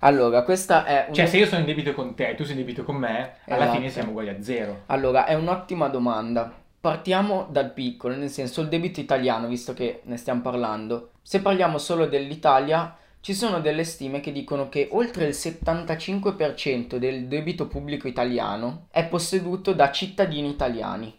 Allora, 0.00 0.42
questa 0.42 0.84
è 0.84 1.04
un- 1.06 1.14
Cioè, 1.14 1.26
se 1.26 1.36
io 1.36 1.46
sono 1.46 1.60
in 1.60 1.66
debito 1.66 1.92
con 1.94 2.12
te 2.16 2.30
e 2.30 2.34
tu 2.34 2.42
sei 2.42 2.54
in 2.54 2.58
debito 2.58 2.82
con 2.82 2.96
me, 2.96 3.34
alla 3.46 3.62
Esatto. 3.62 3.76
fine 3.76 3.88
siamo 3.88 4.10
uguali 4.10 4.30
a 4.30 4.42
zero. 4.42 4.82
Allora, 4.86 5.26
è 5.26 5.34
un'ottima 5.34 5.86
domanda. 5.86 6.52
Partiamo 6.80 7.46
dal 7.48 7.70
piccolo, 7.72 8.16
nel 8.16 8.30
senso 8.30 8.62
il 8.62 8.68
debito 8.68 8.98
italiano, 8.98 9.46
visto 9.46 9.74
che 9.74 10.00
ne 10.06 10.16
stiamo 10.16 10.40
parlando. 10.40 11.10
Se 11.22 11.40
parliamo 11.40 11.78
solo 11.78 12.06
dell'Italia, 12.06 12.96
ci 13.24 13.32
sono 13.32 13.62
delle 13.62 13.84
stime 13.84 14.20
che 14.20 14.32
dicono 14.32 14.68
che 14.68 14.90
oltre 14.92 15.24
il 15.24 15.30
75% 15.30 16.96
del 16.96 17.26
debito 17.26 17.66
pubblico 17.68 18.06
italiano 18.06 18.88
è 18.90 19.06
posseduto 19.06 19.72
da 19.72 19.90
cittadini 19.90 20.50
italiani. 20.50 21.10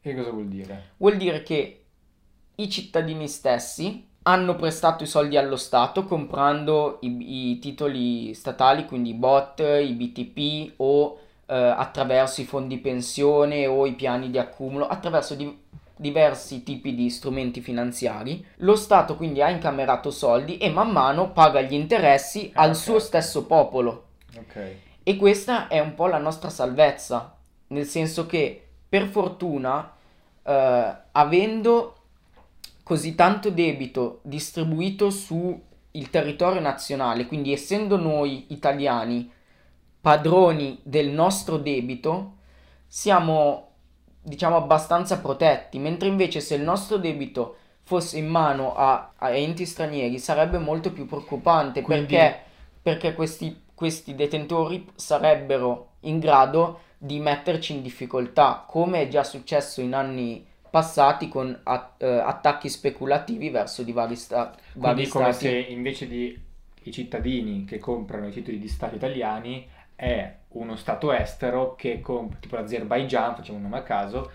Che 0.00 0.14
cosa 0.14 0.30
vuol 0.30 0.48
dire? 0.48 0.92
Vuol 0.96 1.18
dire 1.18 1.42
che 1.42 1.84
i 2.54 2.70
cittadini 2.70 3.28
stessi 3.28 4.06
hanno 4.22 4.56
prestato 4.56 5.04
i 5.04 5.06
soldi 5.06 5.36
allo 5.36 5.56
Stato 5.56 6.04
comprando 6.04 6.96
i, 7.02 7.50
i 7.50 7.58
titoli 7.58 8.32
statali, 8.32 8.86
quindi 8.86 9.10
i 9.10 9.14
BOT, 9.14 9.60
i 9.60 9.92
BTP 9.92 10.80
o 10.80 11.18
eh, 11.44 11.54
attraverso 11.54 12.40
i 12.40 12.44
fondi 12.44 12.78
pensione 12.78 13.66
o 13.66 13.84
i 13.84 13.92
piani 13.92 14.30
di 14.30 14.38
accumulo, 14.38 14.86
attraverso 14.86 15.34
di- 15.34 15.58
diversi 15.98 16.62
tipi 16.62 16.94
di 16.94 17.10
strumenti 17.10 17.60
finanziari. 17.60 18.44
Lo 18.58 18.76
Stato 18.76 19.16
quindi 19.16 19.42
ha 19.42 19.50
incamerato 19.50 20.10
soldi 20.10 20.56
e 20.58 20.70
man 20.70 20.90
mano 20.90 21.32
paga 21.32 21.60
gli 21.60 21.74
interessi 21.74 22.50
Ah, 22.54 22.62
al 22.62 22.76
suo 22.76 22.98
stesso 22.98 23.44
popolo. 23.44 24.06
Ok. 24.36 24.74
E 25.02 25.16
questa 25.16 25.68
è 25.68 25.80
un 25.80 25.94
po' 25.94 26.06
la 26.06 26.18
nostra 26.18 26.50
salvezza, 26.50 27.36
nel 27.68 27.86
senso 27.86 28.26
che 28.26 28.66
per 28.88 29.06
fortuna, 29.06 29.92
eh, 30.42 30.94
avendo 31.12 31.94
così 32.82 33.14
tanto 33.14 33.50
debito 33.50 34.20
distribuito 34.22 35.10
su 35.10 35.60
il 35.92 36.10
territorio 36.10 36.60
nazionale, 36.60 37.26
quindi 37.26 37.52
essendo 37.52 37.96
noi 37.96 38.46
italiani 38.48 39.30
padroni 40.00 40.78
del 40.82 41.08
nostro 41.08 41.56
debito, 41.58 42.36
siamo 42.86 43.67
diciamo 44.28 44.56
abbastanza 44.56 45.18
protetti, 45.18 45.78
mentre 45.78 46.08
invece 46.08 46.40
se 46.40 46.54
il 46.54 46.62
nostro 46.62 46.96
debito 46.98 47.56
fosse 47.82 48.18
in 48.18 48.26
mano 48.28 48.74
a, 48.74 49.12
a 49.16 49.30
enti 49.30 49.64
stranieri 49.64 50.18
sarebbe 50.18 50.58
molto 50.58 50.92
più 50.92 51.06
preoccupante 51.06 51.80
Quindi- 51.82 52.06
perché, 52.14 52.40
perché 52.82 53.14
questi, 53.14 53.62
questi 53.74 54.14
detentori 54.14 54.86
sarebbero 54.94 55.92
in 56.00 56.18
grado 56.18 56.80
di 56.98 57.18
metterci 57.20 57.72
in 57.74 57.82
difficoltà, 57.82 58.64
come 58.68 59.02
è 59.02 59.08
già 59.08 59.24
successo 59.24 59.80
in 59.80 59.94
anni 59.94 60.44
passati 60.70 61.28
con 61.28 61.58
a- 61.64 61.94
eh, 61.96 62.06
attacchi 62.06 62.68
speculativi 62.68 63.48
verso 63.48 63.82
di 63.82 63.92
vari, 63.92 64.16
sta- 64.16 64.54
vari 64.74 64.94
Quindi 64.94 65.02
è 65.04 65.08
come 65.08 65.32
stati. 65.32 65.46
se 65.46 65.58
invece 65.70 66.06
di 66.08 66.46
i 66.84 66.92
cittadini 66.92 67.64
che 67.64 67.78
comprano 67.78 68.28
i 68.28 68.32
titoli 68.32 68.58
di 68.58 68.68
Stato 68.68 68.94
italiani 68.96 69.66
è 70.00 70.32
uno 70.50 70.76
Stato 70.76 71.12
estero 71.12 71.74
che 71.74 72.00
compra, 72.00 72.38
tipo 72.40 72.54
l'Azerbaigian, 72.54 73.34
facciamo 73.34 73.56
un 73.58 73.64
nome 73.64 73.78
a 73.78 73.82
caso, 73.82 74.30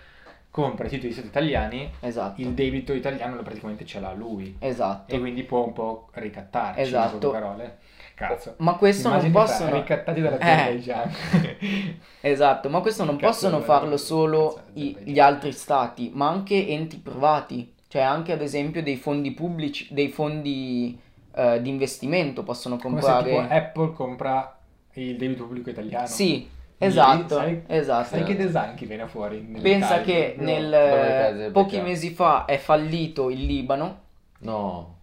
compra 0.50 0.84
i 0.86 0.88
titoli 0.90 1.08
di 1.08 1.14
Stato 1.14 1.28
italiani, 1.28 1.90
Esatto, 2.00 2.40
il 2.42 2.50
debito 2.52 2.92
italiano 2.92 3.40
praticamente 3.42 3.86
ce 3.86 3.98
l'ha 3.98 4.12
lui 4.12 4.54
esatto. 4.58 5.12
e 5.14 5.18
quindi 5.18 5.42
può 5.42 5.64
un 5.64 5.72
po' 5.72 6.08
ricattarci, 6.12 6.80
in 6.80 6.86
Esatto. 6.86 7.16
poche 7.18 7.38
parole. 7.40 7.78
Cazzo. 8.14 8.54
Ma 8.58 8.74
questo 8.74 9.08
non 9.08 9.18
Immagini 9.24 9.32
possono... 9.44 9.68
fra- 9.70 9.78
ricattati 9.78 10.20
Eh. 10.20 10.22
dall'Azerbaigian. 10.22 11.10
Esatto, 12.20 12.68
ma 12.68 12.80
questo 12.80 13.04
non 13.04 13.16
Cazzo, 13.16 13.26
possono 13.48 13.60
farlo 13.62 13.96
solo 13.96 14.60
i- 14.74 14.96
gli 15.02 15.18
altri 15.18 15.50
stati, 15.52 16.10
ma 16.14 16.28
anche 16.28 16.68
enti 16.68 16.98
privati, 16.98 17.72
cioè 17.88 18.02
anche 18.02 18.32
ad 18.32 18.40
esempio 18.42 18.82
dei 18.82 18.96
fondi 18.96 19.32
pubblici, 19.32 19.88
dei 19.92 20.08
fondi 20.08 20.96
eh, 21.34 21.60
di 21.60 21.68
investimento 21.68 22.44
possono 22.44 22.76
Come 22.76 23.00
se 23.00 23.10
comprare. 23.10 23.30
tipo 23.42 23.52
Apple 23.54 23.92
compra 23.92 24.53
il 24.94 25.16
debito 25.16 25.44
pubblico 25.44 25.70
italiano. 25.70 26.06
Sì, 26.06 26.48
esatto, 26.78 27.36
sai- 27.36 27.62
esatto. 27.66 28.08
Sai 28.08 28.24
che 28.24 28.36
design 28.36 28.74
che 28.74 28.86
viene 28.86 29.06
fuori? 29.06 29.38
Pensa 29.38 30.00
che 30.00 30.34
no, 30.38 30.44
nel, 30.44 31.50
pochi 31.52 31.80
mesi 31.80 32.10
fa 32.10 32.44
è 32.44 32.58
fallito 32.58 33.30
il 33.30 33.44
Libano 33.44 34.02
No. 34.40 34.96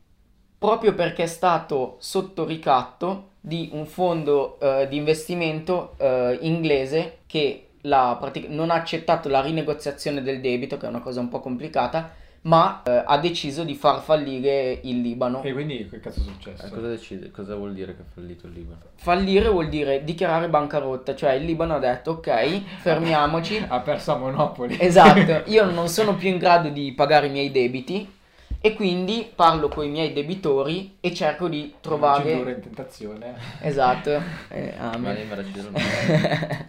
proprio 0.60 0.93
perché 0.93 1.23
è 1.23 1.27
stato 1.27 1.95
sotto 1.99 2.45
ricatto 2.45 3.30
di 3.39 3.69
un 3.73 3.86
fondo 3.88 4.60
eh, 4.60 4.88
di 4.88 4.97
investimento 4.97 5.95
eh, 5.97 6.38
inglese 6.41 7.19
che 7.25 7.69
la 7.86 8.15
pratic- 8.19 8.47
non 8.49 8.69
ha 8.69 8.75
accettato 8.75 9.27
la 9.30 9.41
rinegoziazione 9.41 10.21
del 10.21 10.39
debito, 10.39 10.77
che 10.77 10.86
è 10.86 10.89
una 10.89 10.99
cosa 10.99 11.19
un 11.19 11.30
po' 11.30 11.39
complicata, 11.39 12.12
ma 12.43 12.82
eh, 12.84 13.04
ha 13.06 13.17
deciso 13.19 13.63
di 13.63 13.75
far 13.75 14.01
fallire 14.01 14.80
il 14.84 15.01
Libano. 15.01 15.43
E 15.43 15.54
quindi 15.54 15.88
che 15.88 15.99
cazzo 15.99 16.21
è 16.21 16.23
successo? 16.23 16.65
Eh, 16.65 16.69
cosa, 16.69 16.88
decide, 16.88 17.32
cosa 17.32 17.56
vuol 17.56 17.73
dire 17.73 17.95
che 17.95 18.01
ha 18.01 18.06
fallito 18.12 18.47
il 18.47 18.54
Libano? 18.54 18.80
Fallire 18.95 19.49
vuol 19.49 19.69
dire 19.69 20.04
dichiarare 20.04 20.49
bancarotta, 20.49 21.15
cioè 21.15 21.34
il 21.34 21.45
Libano 21.45 21.75
ha 21.75 21.80
detto 21.80 22.12
ok, 22.12 22.80
fermiamoci. 22.80 23.63
ha 23.67 23.80
perso 23.82 24.13
a 24.13 24.17
Monopoli. 24.17 24.77
Esatto, 24.80 25.43
io 25.51 25.69
non 25.69 25.88
sono 25.88 26.15
più 26.15 26.30
in 26.30 26.38
grado 26.38 26.69
di 26.69 26.93
pagare 26.93 27.27
i 27.27 27.32
miei 27.32 27.51
debiti 27.51 28.19
e 28.60 28.73
quindi 28.73 29.30
parlo 29.34 29.67
con 29.67 29.86
i 29.86 29.89
miei 29.89 30.13
debitori 30.13 30.97
e 30.99 31.13
cerco 31.13 31.47
di 31.47 31.75
trovare... 31.80 32.36
Non 32.36 32.49
in 32.49 32.62
tentazione. 32.62 33.36
Esatto. 33.62 34.21
Eh, 34.49 34.73
amen. 34.77 35.17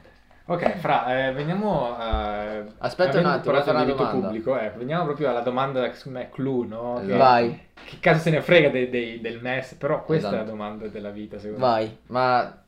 Ok, 0.46 0.76
Fra, 0.78 1.28
eh, 1.28 1.32
veniamo 1.32 1.94
a... 1.96 2.64
Aspetta 2.78 3.18
un 3.18 3.26
attimo, 3.26 3.54
parlato 3.54 3.78
di 3.78 3.84
debito 3.84 4.08
pubblico, 4.08 4.58
ecco, 4.58 4.78
veniamo 4.78 5.04
proprio 5.04 5.30
alla 5.30 5.40
domanda 5.40 5.88
che 5.88 6.10
me 6.10 6.28
clou, 6.30 6.62
no? 6.62 7.00
Esatto. 7.00 7.16
Vai. 7.16 7.60
Che 7.84 7.96
caso 8.00 8.20
se 8.20 8.30
ne 8.30 8.42
frega 8.42 8.68
dei, 8.68 8.90
dei, 8.90 9.20
del 9.20 9.40
MES, 9.40 9.74
però 9.74 10.02
questa 10.04 10.28
esatto. 10.28 10.34
è 10.34 10.36
la 10.38 10.42
esatto. 10.44 10.56
domanda 10.56 10.88
della 10.88 11.10
vita, 11.10 11.38
secondo 11.38 11.64
Vai. 11.64 11.84
me. 11.84 11.98
Ma 12.06 12.62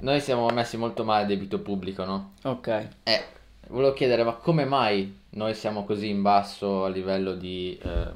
noi 0.00 0.20
siamo 0.20 0.48
messi 0.48 0.76
molto 0.76 1.04
male 1.04 1.24
a 1.24 1.26
debito 1.26 1.60
pubblico, 1.60 2.04
no? 2.04 2.32
Ok. 2.42 2.88
Eh, 3.04 3.24
volevo 3.68 3.92
chiedere, 3.92 4.24
ma 4.24 4.32
come 4.32 4.64
mai 4.64 5.18
noi 5.30 5.54
siamo 5.54 5.84
così 5.84 6.08
in 6.08 6.22
basso 6.22 6.84
a 6.84 6.88
livello 6.88 7.34
di 7.34 7.78
eh, 7.80 8.12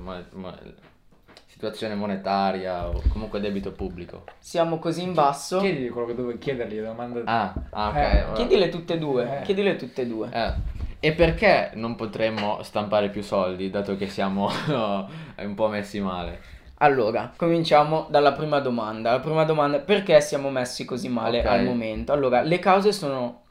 situazione 1.64 1.94
monetaria 1.94 2.88
o 2.88 3.02
comunque 3.08 3.40
debito 3.40 3.72
pubblico? 3.72 4.24
Siamo 4.38 4.78
così 4.78 5.02
in 5.02 5.14
basso. 5.14 5.60
Chiedi 5.60 5.88
quello 5.88 6.06
che 6.08 6.14
dovevi 6.14 6.38
chiedergli, 6.38 6.80
domanda. 6.80 7.22
Ah, 7.24 7.54
ah 7.70 7.88
ok. 7.88 7.96
Eh, 7.96 8.24
chiedile 8.34 8.68
tutte 8.68 8.94
e 8.94 8.98
due. 8.98 9.40
Eh. 9.40 9.42
Chiedile 9.44 9.76
tutte 9.76 10.02
e 10.02 10.06
due. 10.06 10.28
Eh. 10.30 10.52
E 11.00 11.12
perché 11.12 11.70
non 11.74 11.96
potremmo 11.96 12.62
stampare 12.62 13.08
più 13.08 13.22
soldi, 13.22 13.70
dato 13.70 13.96
che 13.96 14.08
siamo 14.08 14.50
un 14.68 15.54
po' 15.54 15.68
messi 15.68 16.00
male? 16.00 16.52
Allora, 16.78 17.32
cominciamo 17.34 18.06
dalla 18.10 18.32
prima 18.32 18.60
domanda. 18.60 19.12
La 19.12 19.20
prima 19.20 19.44
domanda 19.44 19.78
è 19.78 19.80
perché 19.80 20.20
siamo 20.20 20.50
messi 20.50 20.84
così 20.84 21.08
male 21.08 21.40
okay. 21.40 21.58
al 21.58 21.64
momento? 21.64 22.12
Allora, 22.12 22.42
le 22.42 22.58
cause 22.58 22.92
sono... 22.92 23.42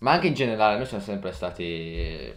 Ma 0.00 0.12
anche 0.12 0.26
in 0.26 0.34
generale, 0.34 0.76
noi 0.76 0.86
siamo 0.86 1.02
sempre 1.02 1.32
stati 1.32 2.32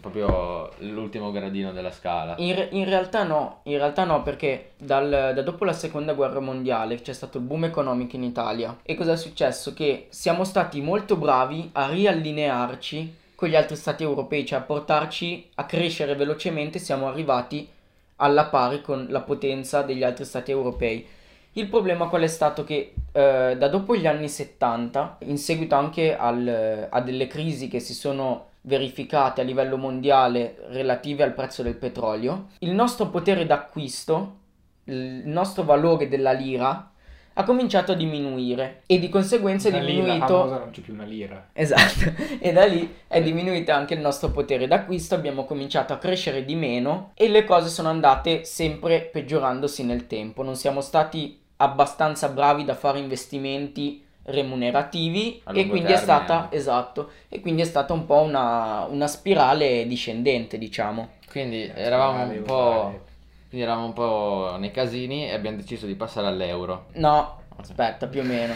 proprio 0.00 0.70
l'ultimo 0.78 1.30
gradino 1.30 1.72
della 1.72 1.90
scala. 1.90 2.34
In, 2.38 2.68
in, 2.70 2.84
realtà 2.84 3.24
no, 3.24 3.60
in 3.64 3.76
realtà 3.76 4.04
no, 4.04 4.22
perché 4.22 4.72
dal, 4.78 5.32
da 5.34 5.42
dopo 5.42 5.64
la 5.64 5.72
seconda 5.72 6.14
guerra 6.14 6.40
mondiale 6.40 7.00
c'è 7.00 7.12
stato 7.12 7.38
il 7.38 7.44
boom 7.44 7.64
economico 7.64 8.16
in 8.16 8.24
Italia. 8.24 8.76
E 8.82 8.94
cosa 8.94 9.12
è 9.12 9.16
successo? 9.16 9.72
Che 9.72 10.06
siamo 10.10 10.44
stati 10.44 10.80
molto 10.80 11.16
bravi 11.16 11.70
a 11.72 11.88
riallinearci 11.88 13.14
con 13.34 13.48
gli 13.48 13.56
altri 13.56 13.76
stati 13.76 14.02
europei, 14.02 14.46
cioè 14.46 14.60
a 14.60 14.62
portarci 14.62 15.50
a 15.54 15.64
crescere 15.64 16.14
velocemente, 16.14 16.78
siamo 16.78 17.06
arrivati 17.06 17.68
alla 18.16 18.46
pari 18.46 18.80
con 18.80 19.06
la 19.10 19.20
potenza 19.20 19.82
degli 19.82 20.02
altri 20.02 20.24
stati 20.24 20.50
europei. 20.50 21.06
Il 21.52 21.68
problema 21.68 22.08
qual 22.08 22.22
è 22.22 22.26
stato? 22.26 22.64
Che 22.64 22.92
eh, 23.12 23.56
da 23.56 23.68
dopo 23.68 23.96
gli 23.96 24.06
anni 24.06 24.28
70, 24.28 25.18
in 25.20 25.38
seguito 25.38 25.74
anche 25.74 26.16
al, 26.16 26.88
a 26.90 27.00
delle 27.00 27.26
crisi 27.26 27.68
che 27.68 27.80
si 27.80 27.94
sono 27.94 28.48
verificate 28.66 29.40
a 29.40 29.44
livello 29.44 29.76
mondiale 29.76 30.56
relative 30.68 31.22
al 31.22 31.34
prezzo 31.34 31.62
del 31.62 31.76
petrolio, 31.76 32.48
il 32.60 32.72
nostro 32.72 33.08
potere 33.08 33.46
d'acquisto, 33.46 34.38
il 34.84 35.22
nostro 35.24 35.64
valore 35.64 36.08
della 36.08 36.32
lira 36.32 36.90
ha 37.38 37.44
cominciato 37.44 37.92
a 37.92 37.94
diminuire 37.94 38.82
e 38.86 38.98
di 38.98 39.10
conseguenza 39.10 39.68
è 39.68 39.72
diminuito 39.72 40.44
lira 40.44 40.58
non 40.58 40.70
c'è 40.70 40.80
più 40.80 40.94
una 40.94 41.04
lira. 41.04 41.48
Esatto. 41.52 42.12
e 42.40 42.52
da 42.52 42.64
lì 42.64 42.94
è 43.06 43.22
diminuito 43.22 43.72
anche 43.72 43.94
il 43.94 44.00
nostro 44.00 44.30
potere 44.30 44.66
d'acquisto, 44.66 45.14
abbiamo 45.14 45.44
cominciato 45.44 45.92
a 45.92 45.98
crescere 45.98 46.44
di 46.44 46.54
meno 46.54 47.12
e 47.14 47.28
le 47.28 47.44
cose 47.44 47.68
sono 47.68 47.88
andate 47.88 48.44
sempre 48.44 49.02
peggiorandosi 49.02 49.84
nel 49.84 50.06
tempo. 50.06 50.42
Non 50.42 50.56
siamo 50.56 50.80
stati 50.80 51.38
abbastanza 51.56 52.28
bravi 52.30 52.64
da 52.64 52.74
fare 52.74 52.98
investimenti 52.98 54.04
remunerativi 54.26 55.38
e 55.38 55.42
quindi 55.66 55.68
termine. 55.68 55.94
è 55.94 55.96
stata 55.96 56.48
esatto 56.50 57.10
e 57.28 57.40
quindi 57.40 57.62
è 57.62 57.64
stata 57.64 57.92
un 57.92 58.06
po' 58.06 58.20
una, 58.20 58.86
una 58.88 59.06
spirale 59.06 59.86
discendente 59.86 60.58
diciamo. 60.58 61.10
Quindi 61.30 61.70
eravamo 61.74 62.32
un 62.32 62.42
po' 62.42 63.00
quindi 63.48 63.64
eravamo 63.64 63.86
un 63.86 63.92
po' 63.92 64.56
nei 64.58 64.70
casini 64.70 65.28
e 65.28 65.34
abbiamo 65.34 65.56
deciso 65.56 65.86
di 65.86 65.94
passare 65.94 66.26
all'euro. 66.26 66.86
No 66.94 67.44
aspetta 67.58 68.06
più 68.06 68.20
o 68.20 68.24
meno 68.24 68.54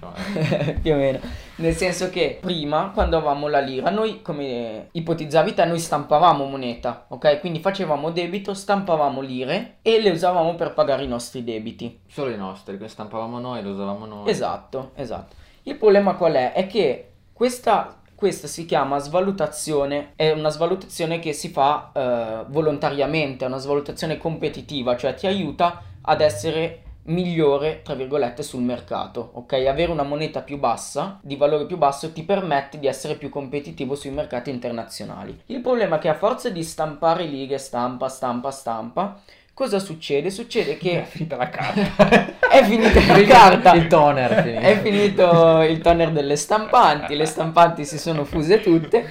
più 0.82 0.92
o 0.92 0.96
meno. 0.96 1.18
Nel 1.56 1.74
senso 1.74 2.10
che 2.10 2.38
prima, 2.40 2.90
quando 2.92 3.16
avevamo 3.16 3.48
la 3.48 3.60
lira, 3.60 3.90
noi, 3.90 4.22
come 4.22 4.88
ipotizzavi 4.92 5.54
te, 5.54 5.64
noi 5.64 5.78
stampavamo 5.78 6.44
moneta, 6.44 7.06
ok? 7.08 7.40
Quindi 7.40 7.60
facevamo 7.60 8.10
debito, 8.10 8.54
stampavamo 8.54 9.20
lire 9.20 9.76
e 9.82 10.00
le 10.00 10.10
usavamo 10.10 10.54
per 10.54 10.74
pagare 10.74 11.04
i 11.04 11.08
nostri 11.08 11.44
debiti. 11.44 12.00
Solo 12.08 12.30
i 12.30 12.36
nostri, 12.36 12.76
che 12.78 12.88
stampavamo 12.88 13.38
noi, 13.38 13.62
le 13.62 13.68
usavamo 13.68 14.06
noi. 14.06 14.28
Esatto, 14.28 14.90
esatto. 14.94 15.34
Il 15.62 15.76
problema 15.76 16.14
qual 16.14 16.34
è? 16.34 16.52
È 16.52 16.66
che 16.66 17.10
questa 17.32 17.98
questa 18.14 18.46
si 18.46 18.64
chiama 18.64 18.98
svalutazione, 18.98 20.12
è 20.16 20.30
una 20.30 20.48
svalutazione 20.48 21.18
che 21.18 21.32
si 21.34 21.50
fa 21.50 21.90
eh, 21.92 22.44
volontariamente, 22.48 23.44
è 23.44 23.48
una 23.48 23.58
svalutazione 23.58 24.16
competitiva, 24.16 24.96
cioè 24.96 25.14
ti 25.14 25.26
aiuta 25.26 25.82
ad 26.00 26.20
essere 26.20 26.83
migliore, 27.04 27.82
tra 27.82 27.94
virgolette, 27.94 28.42
sul 28.42 28.62
mercato, 28.62 29.30
ok? 29.34 29.52
Avere 29.52 29.90
una 29.90 30.02
moneta 30.02 30.40
più 30.40 30.58
bassa, 30.58 31.18
di 31.22 31.36
valore 31.36 31.66
più 31.66 31.76
basso, 31.76 32.12
ti 32.12 32.22
permette 32.22 32.78
di 32.78 32.86
essere 32.86 33.16
più 33.16 33.28
competitivo 33.28 33.94
sui 33.94 34.10
mercati 34.10 34.50
internazionali. 34.50 35.42
Il 35.46 35.60
problema 35.60 35.96
è 35.96 35.98
che 35.98 36.08
a 36.08 36.14
forza 36.14 36.50
di 36.50 36.62
stampare 36.62 37.24
lighe, 37.24 37.58
stampa, 37.58 38.08
stampa, 38.08 38.50
stampa, 38.50 39.20
cosa 39.52 39.78
succede? 39.78 40.30
Succede 40.30 40.76
che... 40.78 41.02
È 41.02 41.04
finita 41.04 41.36
la 41.36 41.48
carta. 41.48 42.36
è 42.48 42.64
finita 42.64 43.00
la 43.06 43.24
carta. 43.24 43.74
Il 43.74 43.86
toner 43.86 44.30
è 44.30 44.42
finito. 44.42 44.60
È 44.60 44.78
finito 44.80 45.62
il 45.62 45.80
toner 45.80 46.10
delle 46.12 46.36
stampanti, 46.36 47.16
le 47.16 47.26
stampanti 47.26 47.84
si 47.84 47.98
sono 47.98 48.24
fuse 48.24 48.60
tutte. 48.60 49.08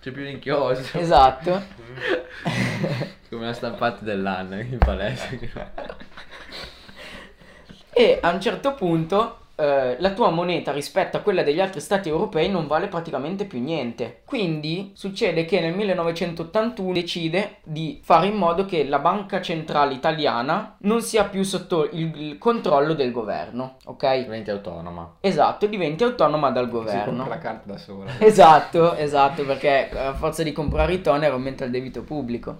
C'è 0.00 0.10
più 0.10 0.22
l'inchioso. 0.22 0.98
Esatto. 0.98 1.62
Come 3.28 3.46
la 3.46 3.52
stampante 3.52 4.04
dell'anno 4.04 4.58
in 4.58 4.78
palestra. 4.78 5.98
e 8.00 8.18
a 8.18 8.30
un 8.30 8.40
certo 8.40 8.72
punto 8.72 9.36
eh, 9.56 9.96
la 9.98 10.12
tua 10.12 10.30
moneta 10.30 10.72
rispetto 10.72 11.18
a 11.18 11.20
quella 11.20 11.42
degli 11.42 11.60
altri 11.60 11.80
stati 11.80 12.08
europei 12.08 12.48
non 12.48 12.66
vale 12.66 12.86
praticamente 12.86 13.44
più 13.44 13.60
niente. 13.60 14.22
Quindi 14.24 14.92
succede 14.94 15.44
che 15.44 15.60
nel 15.60 15.74
1981 15.74 16.92
decide 16.94 17.56
di 17.62 18.00
fare 18.02 18.28
in 18.28 18.36
modo 18.36 18.64
che 18.64 18.84
la 18.84 19.00
banca 19.00 19.42
centrale 19.42 19.92
italiana 19.92 20.76
non 20.78 21.02
sia 21.02 21.24
più 21.24 21.42
sotto 21.42 21.90
il, 21.92 22.18
il 22.18 22.38
controllo 22.38 22.94
del 22.94 23.12
governo, 23.12 23.76
ok? 23.84 24.22
Diventi 24.22 24.50
autonoma. 24.50 25.16
Esatto, 25.20 25.66
diventi 25.66 26.02
autonoma 26.02 26.50
dal 26.50 26.70
governo. 26.70 27.24
Si 27.24 27.28
la 27.28 27.38
carta 27.38 27.72
da 27.72 27.76
sola. 27.76 28.12
Esatto, 28.18 28.94
esatto, 28.94 29.44
perché 29.44 29.90
a 29.94 30.14
forza 30.14 30.42
di 30.42 30.52
comprare 30.52 30.94
i 30.94 31.02
toner 31.02 31.32
aumenta 31.32 31.66
il 31.66 31.70
debito 31.70 32.02
pubblico. 32.02 32.56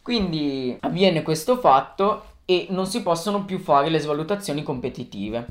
Quindi 0.00 0.76
avviene 0.80 1.22
questo 1.22 1.56
fatto 1.58 2.32
e 2.44 2.66
non 2.70 2.86
si 2.86 3.02
possono 3.02 3.44
più 3.44 3.58
fare 3.58 3.88
le 3.88 3.98
svalutazioni 3.98 4.62
competitive. 4.62 5.46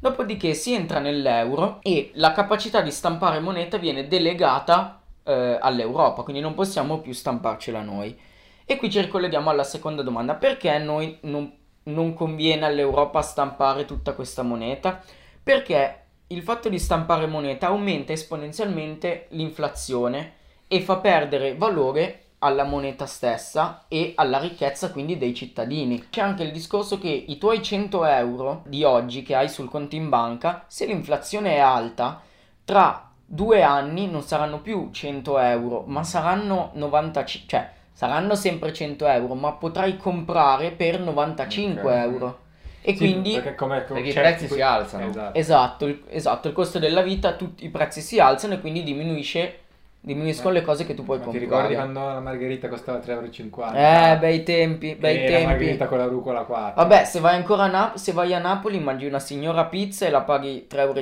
Dopodiché 0.00 0.54
si 0.54 0.74
entra 0.74 1.00
nell'euro 1.00 1.80
e 1.82 2.12
la 2.14 2.32
capacità 2.32 2.80
di 2.80 2.92
stampare 2.92 3.40
moneta 3.40 3.78
viene 3.78 4.06
delegata 4.06 5.02
eh, 5.24 5.58
all'Europa, 5.60 6.22
quindi 6.22 6.40
non 6.40 6.54
possiamo 6.54 6.98
più 7.00 7.12
stamparcela 7.12 7.82
noi. 7.82 8.16
E 8.64 8.76
qui 8.76 8.90
ci 8.90 9.00
ricolleghiamo 9.00 9.50
alla 9.50 9.64
seconda 9.64 10.02
domanda, 10.02 10.34
perché 10.34 10.78
noi 10.78 11.18
non, 11.22 11.52
non 11.84 12.14
conviene 12.14 12.66
all'Europa 12.66 13.22
stampare 13.22 13.84
tutta 13.84 14.12
questa 14.12 14.42
moneta? 14.42 15.02
Perché 15.42 16.02
il 16.28 16.42
fatto 16.42 16.68
di 16.68 16.78
stampare 16.78 17.26
moneta 17.26 17.68
aumenta 17.68 18.12
esponenzialmente 18.12 19.26
l'inflazione 19.30 20.34
e 20.68 20.82
fa 20.82 20.98
perdere 20.98 21.56
valore 21.56 22.24
alla 22.40 22.64
moneta 22.64 23.06
stessa 23.06 23.84
e 23.88 24.12
alla 24.14 24.38
ricchezza 24.38 24.90
quindi 24.90 25.18
dei 25.18 25.34
cittadini. 25.34 26.08
C'è 26.08 26.20
anche 26.20 26.44
il 26.44 26.52
discorso 26.52 26.98
che 26.98 27.08
i 27.08 27.38
tuoi 27.38 27.62
100 27.62 28.04
euro 28.04 28.62
di 28.66 28.84
oggi 28.84 29.22
che 29.22 29.34
hai 29.34 29.48
sul 29.48 29.68
conto 29.68 29.96
in 29.96 30.08
banca, 30.08 30.64
se 30.68 30.86
l'inflazione 30.86 31.56
è 31.56 31.58
alta, 31.58 32.20
tra 32.64 33.10
due 33.24 33.62
anni 33.62 34.08
non 34.08 34.22
saranno 34.22 34.60
più 34.60 34.90
100 34.90 35.38
euro, 35.38 35.84
ma 35.86 36.02
saranno 36.02 36.70
95, 36.74 37.48
cioè 37.48 37.70
saranno 37.92 38.34
sempre 38.34 38.72
100 38.72 39.06
euro, 39.06 39.34
ma 39.34 39.52
potrai 39.52 39.96
comprare 39.96 40.70
per 40.70 41.00
95 41.00 41.80
okay. 41.80 42.02
euro. 42.02 42.38
E 42.80 42.92
sì, 42.92 42.98
quindi 42.98 43.32
perché, 43.32 43.54
come, 43.56 43.84
come 43.84 44.00
perché 44.00 44.18
i 44.18 44.22
prezzi 44.22 44.46
si 44.46 44.60
alzano. 44.60 45.08
Esatto. 45.08 45.38
Esatto 45.38 45.86
il, 45.86 46.02
esatto, 46.08 46.48
il 46.48 46.54
costo 46.54 46.78
della 46.78 47.02
vita, 47.02 47.32
tutti 47.32 47.64
i 47.64 47.70
prezzi 47.70 48.00
si 48.00 48.20
alzano 48.20 48.54
e 48.54 48.60
quindi 48.60 48.84
diminuisce 48.84 49.58
diminuiscono 50.00 50.54
le 50.54 50.62
cose 50.62 50.86
che 50.86 50.94
tu 50.94 51.04
puoi 51.04 51.18
Ma 51.18 51.24
ti 51.24 51.30
comprare. 51.38 51.68
ricordi 51.68 51.74
quando 51.74 52.00
la 52.14 52.20
margherita 52.20 52.68
costava 52.68 52.98
3,50 52.98 53.74
Eh, 54.14 54.16
bei 54.18 54.42
tempi, 54.42 54.94
bei 54.94 55.16
e 55.16 55.22
la 55.22 55.26
tempi. 55.36 55.44
margherita 55.46 55.86
con 55.86 55.98
la 55.98 56.06
rucola 56.06 56.42
4. 56.44 56.72
Vabbè, 56.82 57.04
se 57.04 57.20
vai 57.20 57.34
ancora 57.36 57.64
a, 57.64 57.66
Nap- 57.66 57.96
se 57.96 58.12
vai 58.12 58.32
a 58.32 58.38
Napoli 58.38 58.78
mangi 58.78 59.04
una 59.06 59.18
signora 59.18 59.64
pizza 59.66 60.06
e 60.06 60.10
la 60.10 60.22
paghi 60.22 60.66
3,50 60.70 60.78
euro, 60.80 60.98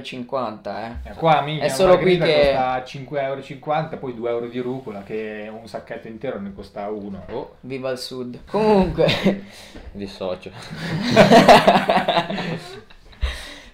eh. 1.04 1.10
Eh, 1.10 1.14
qua 1.14 1.40
minchia, 1.42 1.66
È 1.66 1.68
la 1.68 1.74
solo 1.74 1.98
qui 1.98 2.16
margherita 2.16 2.24
che- 2.24 2.54
costa 2.56 2.82
5,50 2.84 3.84
euro, 3.84 3.96
poi 3.98 4.14
2 4.14 4.30
euro 4.30 4.46
di 4.48 4.58
rucola, 4.58 5.02
che 5.04 5.50
un 5.52 5.68
sacchetto 5.68 6.08
intero 6.08 6.40
ne 6.40 6.52
costa 6.54 6.88
uno. 6.88 7.24
Oh, 7.30 7.54
Viva 7.60 7.90
il 7.90 7.98
sud. 7.98 8.38
Comunque, 8.50 9.44
dissocio. 9.92 10.50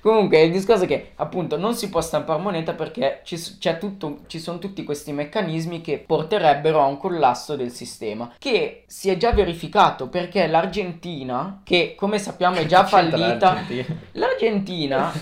comunque 0.02 0.42
il 0.42 0.52
discorso 0.52 0.84
è 0.84 0.86
che 0.86 1.12
appunto 1.16 1.56
non 1.56 1.74
si 1.74 1.88
può 1.88 2.00
stampare 2.00 2.40
moneta 2.42 2.74
perché 2.74 3.20
ci, 3.24 3.38
tutto, 3.78 4.18
ci 4.26 4.38
sono 4.38 4.58
tutti 4.58 4.84
questi 4.84 5.12
meccanismi 5.12 5.80
che 5.80 6.02
porterebbero 6.04 6.80
a 6.80 6.86
un 6.86 6.98
collasso 6.98 7.56
del 7.56 7.70
sistema 7.70 8.32
che 8.38 8.84
si 8.86 9.08
è 9.08 9.16
già 9.16 9.32
verificato 9.32 10.08
perché 10.08 10.46
l'Argentina, 10.46 11.60
che 11.64 11.94
come 11.96 12.18
sappiamo 12.18 12.56
è 12.56 12.66
già 12.66 12.84
fallita, 12.84 13.54
l'Argentina. 13.54 14.00
l'Argentina 14.12 15.12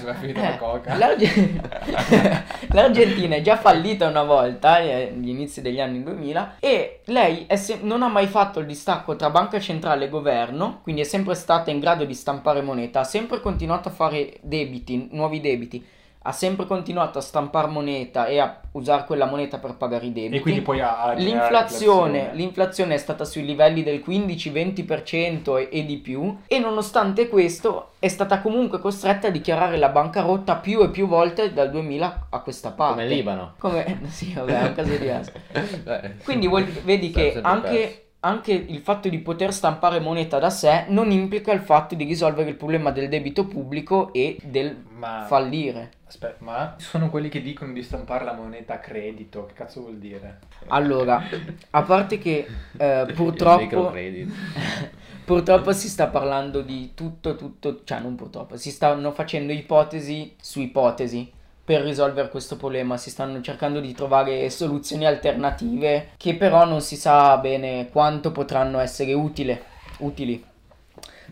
Eh, 0.94 0.96
l'Arge- 0.96 1.60
L'Argentina 2.72 3.36
è 3.36 3.42
già 3.42 3.56
fallita 3.56 4.08
una 4.08 4.22
volta 4.22 4.78
eh, 4.78 5.08
agli 5.14 5.28
inizi 5.28 5.60
degli 5.60 5.80
anni 5.80 6.02
2000 6.02 6.56
e 6.60 7.00
lei 7.06 7.44
è 7.46 7.56
se- 7.56 7.80
non 7.82 8.02
ha 8.02 8.08
mai 8.08 8.26
fatto 8.26 8.60
il 8.60 8.66
distacco 8.66 9.16
tra 9.16 9.30
banca 9.30 9.58
centrale 9.60 10.06
e 10.06 10.08
governo, 10.08 10.80
quindi 10.82 11.00
è 11.02 11.04
sempre 11.04 11.34
stata 11.34 11.70
in 11.70 11.80
grado 11.80 12.04
di 12.04 12.14
stampare 12.14 12.62
moneta, 12.62 13.00
ha 13.00 13.04
sempre 13.04 13.40
continuato 13.40 13.88
a 13.88 13.92
fare 13.92 14.36
debiti, 14.40 14.69
nuovi 15.11 15.40
debiti, 15.40 15.85
ha 16.24 16.33
sempre 16.33 16.66
continuato 16.66 17.16
a 17.16 17.22
stampare 17.22 17.68
moneta 17.68 18.26
e 18.26 18.38
a 18.38 18.61
usare 18.72 19.04
quella 19.06 19.24
moneta 19.24 19.56
per 19.59 19.74
pagare 19.76 20.04
i 20.04 20.12
debiti. 20.12 20.37
E 20.37 20.40
quindi 20.40 20.61
poi 20.61 20.80
a, 20.80 20.98
a 21.00 21.14
generare 21.14 21.22
L'inflazione, 21.50 22.11
l'inflazione. 22.11 22.35
l'inflazione 22.35 22.94
è 22.94 22.98
stata 22.98 23.24
sui 23.24 23.44
livelli 23.46 23.83
del 23.83 24.02
15-20% 24.06 25.56
e, 25.59 25.68
e 25.72 25.85
di 25.87 25.96
più 25.96 26.37
e 26.46 26.59
nonostante 26.59 27.28
questo 27.28 27.92
è 27.98 28.09
stata 28.09 28.40
comunque 28.42 28.80
costretta 28.80 29.28
a 29.28 29.30
dichiarare 29.30 29.78
la 29.78 29.88
bancarotta 29.88 30.56
più 30.56 30.83
e 30.83 30.90
più 30.90 31.06
volte 31.06 31.54
dal 31.54 31.70
2000 31.70 32.26
a 32.28 32.40
questa 32.40 32.70
parte. 32.72 33.02
Come 33.02 33.09
Libano. 33.14 33.54
Come, 33.59 34.00
sì, 34.09 34.33
vabbè, 34.35 34.61
è 34.61 34.66
un 34.68 34.74
caso 34.74 34.90
diverso. 34.90 35.33
Quindi 36.24 36.46
vuol- 36.48 36.64
vedi 36.66 37.11
che 37.11 37.30
perso. 37.33 37.48
anche, 37.48 38.10
anche 38.20 38.52
il 38.52 38.80
fatto 38.80 39.09
di 39.09 39.18
poter 39.18 39.52
stampare 39.52 39.98
moneta 39.98 40.38
da 40.38 40.50
sé 40.50 40.85
non 40.88 41.11
implica 41.11 41.52
il 41.52 41.61
fatto 41.61 41.94
di 41.94 42.04
risolvere 42.04 42.50
il 42.50 42.56
problema 42.56 42.90
del 42.90 43.09
debito 43.09 43.46
pubblico 43.46 44.12
e 44.12 44.37
del 44.42 44.76
Ma, 44.90 45.24
fallire. 45.26 45.92
aspetta, 46.06 46.44
ma 46.44 46.74
sono 46.78 47.09
quelli 47.09 47.30
che 47.30 47.40
dicono 47.40 47.72
di 47.72 47.83
stampare 47.83 48.24
la 48.24 48.35
moneta 48.35 48.74
a 48.74 48.78
credito, 48.78 49.46
che 49.46 49.54
cazzo 49.54 49.80
vuol 49.80 49.96
dire? 49.96 50.40
Allora, 50.68 51.22
a 51.70 51.83
parte 51.83 52.18
che 52.18 52.46
eh, 52.76 53.06
purtroppo... 53.14 53.92
Purtroppo 55.22 55.72
si 55.72 55.88
sta 55.88 56.09
parlando 56.09 56.61
di 56.61 56.90
tutto, 56.94 57.37
tutto, 57.37 57.83
cioè 57.85 58.00
non 58.00 58.16
purtroppo, 58.16 58.56
si 58.56 58.72
stanno 58.72 59.12
facendo 59.12 59.52
ipotesi 59.52 60.35
su 60.40 60.59
ipotesi 60.59 61.30
per 61.70 61.83
risolvere 61.83 62.30
questo 62.30 62.56
problema, 62.56 62.96
si 62.96 63.11
stanno 63.11 63.40
cercando 63.42 63.78
di 63.78 63.94
trovare 63.94 64.50
soluzioni 64.50 65.06
alternative 65.06 66.09
che 66.16 66.35
però 66.35 66.64
non 66.64 66.80
si 66.80 66.96
sa 66.96 67.37
bene 67.37 67.88
quanto 67.92 68.33
potranno 68.33 68.80
essere 68.80 69.12
utile, 69.12 69.62
utili. 69.98 70.44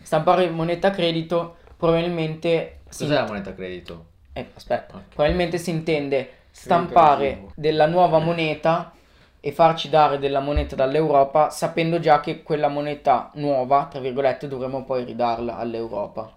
Stampare 0.01 0.49
moneta 0.49 0.91
credito 0.91 1.57
probabilmente 1.75 2.77
si, 2.87 3.03
Cos'è 3.03 3.15
la 3.15 3.25
moneta 3.25 3.53
credito? 3.53 4.05
eh, 4.31 4.47
aspetta, 4.55 4.95
Ok. 4.95 5.01
probabilmente 5.13 5.57
si 5.57 5.71
intende 5.71 6.29
stampare 6.51 7.47
della 7.55 7.87
nuova 7.87 8.19
moneta 8.19 8.93
e 9.41 9.51
farci 9.51 9.89
dare 9.89 10.19
della 10.19 10.39
moneta 10.39 10.77
dall'Europa 10.77 11.49
sapendo 11.49 11.99
già 11.99 12.21
che 12.21 12.43
quella 12.43 12.69
moneta 12.69 13.29
nuova, 13.33 13.87
tra 13.91 13.99
virgolette, 13.99 14.47
dovremo 14.47 14.85
poi 14.85 15.03
ridarla 15.03 15.57
all'Europa. 15.57 16.31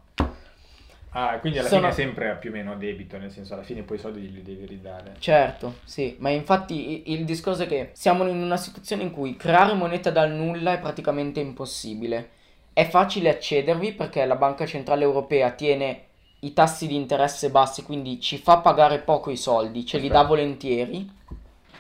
Ah, 1.15 1.39
quindi 1.41 1.59
alla 1.59 1.69
Sono- 1.69 1.81
fine 1.83 1.93
è 1.93 1.95
sempre 1.95 2.37
più 2.41 2.49
o 2.51 2.53
meno 2.55 2.75
debito, 2.77 3.19
nel 3.19 3.31
senso 3.31 3.53
alla 3.53 3.63
fine 3.63 3.83
poi 3.83 3.99
i 3.99 4.01
soldi 4.01 4.33
li 4.33 4.43
devi 4.43 4.65
ridare. 4.65 5.15
Certo, 5.19 5.77
sì, 5.85 6.17
ma 6.21 6.31
infatti 6.31 7.13
il 7.13 7.25
discorso 7.27 7.65
è 7.65 7.67
che 7.67 7.91
siamo 7.93 8.27
in 8.27 8.37
una 8.43 8.57
situazione 8.57 9.03
in 9.03 9.11
cui 9.11 9.37
creare 9.37 9.75
moneta 9.75 10.11
dal 10.11 10.31
nulla 10.33 10.73
è 10.73 10.79
praticamente 10.79 11.41
impossibile. 11.41 12.31
È 12.73 12.89
facile 12.89 13.29
accedervi 13.29 13.93
perché 13.93 14.25
la 14.25 14.37
Banca 14.37 14.65
Centrale 14.65 15.03
Europea 15.05 15.51
tiene 15.51 16.05
i 16.41 16.55
tassi 16.55 16.87
di 16.87 16.97
interesse 16.97 17.51
bassi, 17.51 17.83
quindi 17.83 18.19
ci 18.19 18.39
fa 18.39 18.59
pagare 18.59 18.99
poco 19.01 19.31
i 19.31 19.37
soldi, 19.37 19.85
ce 19.85 19.99
li 19.99 20.09
dà 20.09 20.21
Aspetta. 20.21 20.29
volentieri. 20.29 21.11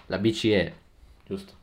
La 0.07 0.19
BCE, 0.19 0.75
giusto? 1.27 1.55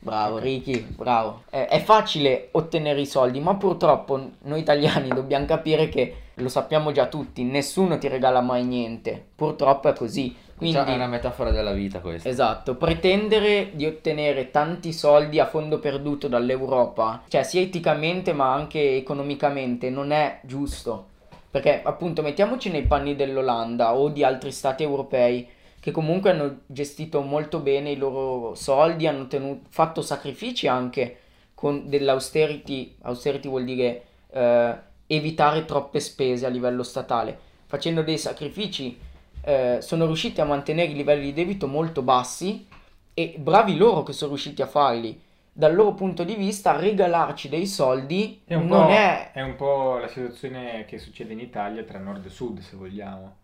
Bravo 0.00 0.36
Ok. 0.36 0.42
Ricky, 0.42 0.80
bravo. 0.80 1.42
Eh, 1.50 1.66
è 1.66 1.82
facile 1.82 2.48
ottenere 2.52 3.00
i 3.02 3.06
soldi, 3.06 3.38
ma 3.40 3.54
purtroppo 3.56 4.30
noi 4.44 4.60
italiani 4.60 5.08
dobbiamo 5.14 5.44
capire 5.44 5.90
che 5.90 6.16
lo 6.42 6.48
sappiamo 6.48 6.92
già 6.92 7.06
tutti, 7.06 7.42
nessuno 7.44 7.98
ti 7.98 8.08
regala 8.08 8.40
mai 8.40 8.64
niente. 8.64 9.26
Purtroppo 9.34 9.88
è 9.88 9.92
così. 9.92 10.34
Quindi 10.56 10.76
Cioè, 10.76 10.86
è 10.86 10.94
una 10.94 11.06
metafora 11.06 11.50
della 11.50 11.72
vita 11.72 12.00
questa. 12.00 12.28
Esatto, 12.28 12.74
pretendere 12.74 13.70
di 13.74 13.86
ottenere 13.86 14.50
tanti 14.50 14.92
soldi 14.92 15.38
a 15.38 15.46
fondo 15.46 15.78
perduto 15.78 16.26
dall'Europa, 16.26 17.22
cioè 17.28 17.44
sia 17.44 17.60
eticamente 17.60 18.32
ma 18.32 18.52
anche 18.52 18.96
economicamente, 18.96 19.88
non 19.88 20.10
è 20.10 20.40
giusto. 20.42 21.06
Perché 21.50 21.80
appunto 21.82 22.22
mettiamoci 22.22 22.70
nei 22.70 22.82
panni 22.82 23.14
dell'Olanda 23.14 23.94
o 23.94 24.08
di 24.08 24.24
altri 24.24 24.50
stati 24.50 24.82
europei 24.82 25.48
che 25.80 25.92
comunque 25.92 26.30
hanno 26.30 26.58
gestito 26.66 27.22
molto 27.22 27.60
bene 27.60 27.92
i 27.92 27.96
loro 27.96 28.54
soldi, 28.54 29.06
hanno 29.06 29.28
tenu- 29.28 29.62
fatto 29.68 30.02
sacrifici 30.02 30.66
anche 30.66 31.18
con 31.54 31.88
dell'austerity, 31.88 32.96
austerity 33.02 33.48
vuol 33.48 33.64
dire 33.64 34.02
eh, 34.30 34.74
evitare 35.08 35.64
troppe 35.64 35.98
spese 35.98 36.46
a 36.46 36.50
livello 36.50 36.84
statale, 36.84 37.36
facendo 37.66 38.02
dei 38.02 38.18
sacrifici 38.18 38.96
eh, 39.42 39.78
sono 39.80 40.06
riusciti 40.06 40.40
a 40.40 40.44
mantenere 40.44 40.92
i 40.92 40.94
livelli 40.94 41.24
di 41.24 41.32
debito 41.32 41.66
molto 41.66 42.02
bassi 42.02 42.66
e 43.14 43.34
bravi 43.38 43.76
loro 43.76 44.02
che 44.02 44.12
sono 44.12 44.32
riusciti 44.32 44.62
a 44.62 44.66
farli. 44.66 45.20
Dal 45.50 45.74
loro 45.74 45.92
punto 45.94 46.22
di 46.22 46.36
vista, 46.36 46.76
regalarci 46.76 47.48
dei 47.48 47.66
soldi 47.66 48.42
È 48.44 48.54
non 48.54 48.90
è... 48.90 49.32
è 49.32 49.40
un 49.40 49.56
po' 49.56 49.98
la 49.98 50.06
situazione 50.06 50.84
che 50.84 50.98
succede 50.98 51.32
in 51.32 51.40
Italia 51.40 51.82
tra 51.82 51.98
nord 51.98 52.24
e 52.24 52.28
sud, 52.28 52.60
se 52.60 52.76
vogliamo. 52.76 53.38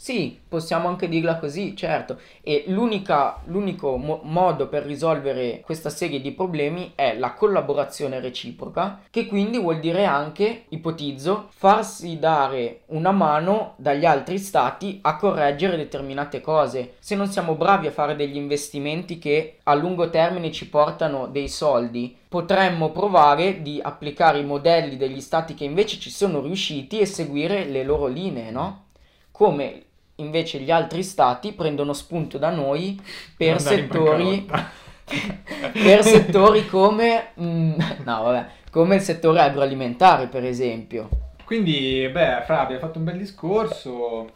Sì, 0.00 0.38
possiamo 0.48 0.86
anche 0.86 1.08
dirla 1.08 1.38
così, 1.38 1.74
certo. 1.74 2.20
E 2.42 2.62
l'unico 2.68 3.96
mo- 3.96 4.20
modo 4.22 4.68
per 4.68 4.84
risolvere 4.84 5.60
questa 5.64 5.90
serie 5.90 6.20
di 6.20 6.30
problemi 6.30 6.92
è 6.94 7.16
la 7.18 7.32
collaborazione 7.32 8.20
reciproca, 8.20 9.00
che 9.10 9.26
quindi 9.26 9.58
vuol 9.58 9.80
dire 9.80 10.04
anche, 10.04 10.66
ipotizzo, 10.68 11.48
farsi 11.50 12.20
dare 12.20 12.82
una 12.86 13.10
mano 13.10 13.74
dagli 13.76 14.04
altri 14.04 14.38
stati 14.38 15.00
a 15.02 15.16
correggere 15.16 15.76
determinate 15.76 16.40
cose. 16.40 16.94
Se 17.00 17.16
non 17.16 17.26
siamo 17.26 17.56
bravi 17.56 17.88
a 17.88 17.92
fare 17.92 18.14
degli 18.14 18.36
investimenti 18.36 19.18
che 19.18 19.58
a 19.64 19.74
lungo 19.74 20.10
termine 20.10 20.52
ci 20.52 20.68
portano 20.68 21.26
dei 21.26 21.48
soldi, 21.48 22.16
potremmo 22.28 22.92
provare 22.92 23.62
di 23.62 23.80
applicare 23.82 24.38
i 24.38 24.44
modelli 24.44 24.96
degli 24.96 25.20
stati 25.20 25.54
che 25.54 25.64
invece 25.64 25.98
ci 25.98 26.10
sono 26.10 26.40
riusciti 26.40 27.00
e 27.00 27.04
seguire 27.04 27.64
le 27.64 27.82
loro 27.82 28.06
linee, 28.06 28.52
no? 28.52 28.84
Come 29.32 29.86
invece 30.18 30.58
gli 30.60 30.70
altri 30.70 31.02
stati 31.02 31.52
prendono 31.52 31.92
spunto 31.92 32.38
da 32.38 32.50
noi 32.50 33.00
per 33.36 33.60
settori 33.60 34.46
per 35.72 36.02
settori 36.04 36.66
come 36.66 37.28
mm, 37.40 37.72
no 38.04 38.22
vabbè 38.22 38.46
come 38.70 38.96
il 38.96 39.00
settore 39.00 39.40
agroalimentare 39.40 40.26
per 40.26 40.44
esempio 40.44 41.08
Quindi, 41.44 42.06
beh, 42.12 42.42
Fra, 42.44 42.60
abbiamo 42.60 42.82
fatto 42.82 42.98
un 42.98 43.04
bel 43.04 43.16
discorso, 43.16 44.28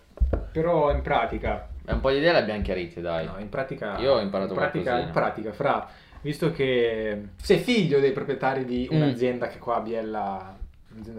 però 0.51 0.91
in 0.91 1.03
pratica... 1.03 1.69
È 1.85 1.93
un 1.93 2.01
po' 2.01 2.11
di 2.11 2.17
idee 2.17 2.33
le 2.33 2.39
abbiamo 2.39 2.63
chiarite, 2.63 3.03
dai. 3.03 3.27
No, 3.27 3.35
in 3.39 3.51
pratica... 3.51 3.99
Io 3.99 4.15
ho 4.15 4.19
imparato 4.21 4.53
in 4.53 4.59
pratica, 4.59 4.83
qualcosina. 4.93 5.07
in 5.09 5.13
pratica, 5.13 5.53
Fra, 5.53 5.87
visto 6.23 6.51
che 6.53 7.23
sei 7.37 7.59
figlio 7.59 8.01
dei 8.01 8.13
proprietari 8.13 8.65
di 8.65 8.89
Mm. 8.91 8.97
un'azienda 8.97 9.49
che 9.49 9.59
qua 9.59 9.77
a 9.77 9.81
Biella... 9.81 10.57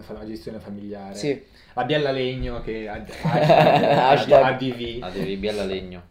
La 0.08 0.26
gestione 0.26 0.58
familiare. 0.60 1.14
sì 1.14 1.42
La 1.74 1.84
Biella 1.84 2.10
Legno 2.10 2.60
che 2.62 2.88
ha 2.88 3.02
Hashtag. 4.10 4.42
ADV. 4.42 5.10
Devi 5.12 5.36
biella 5.36 5.64
legno. 5.64 6.02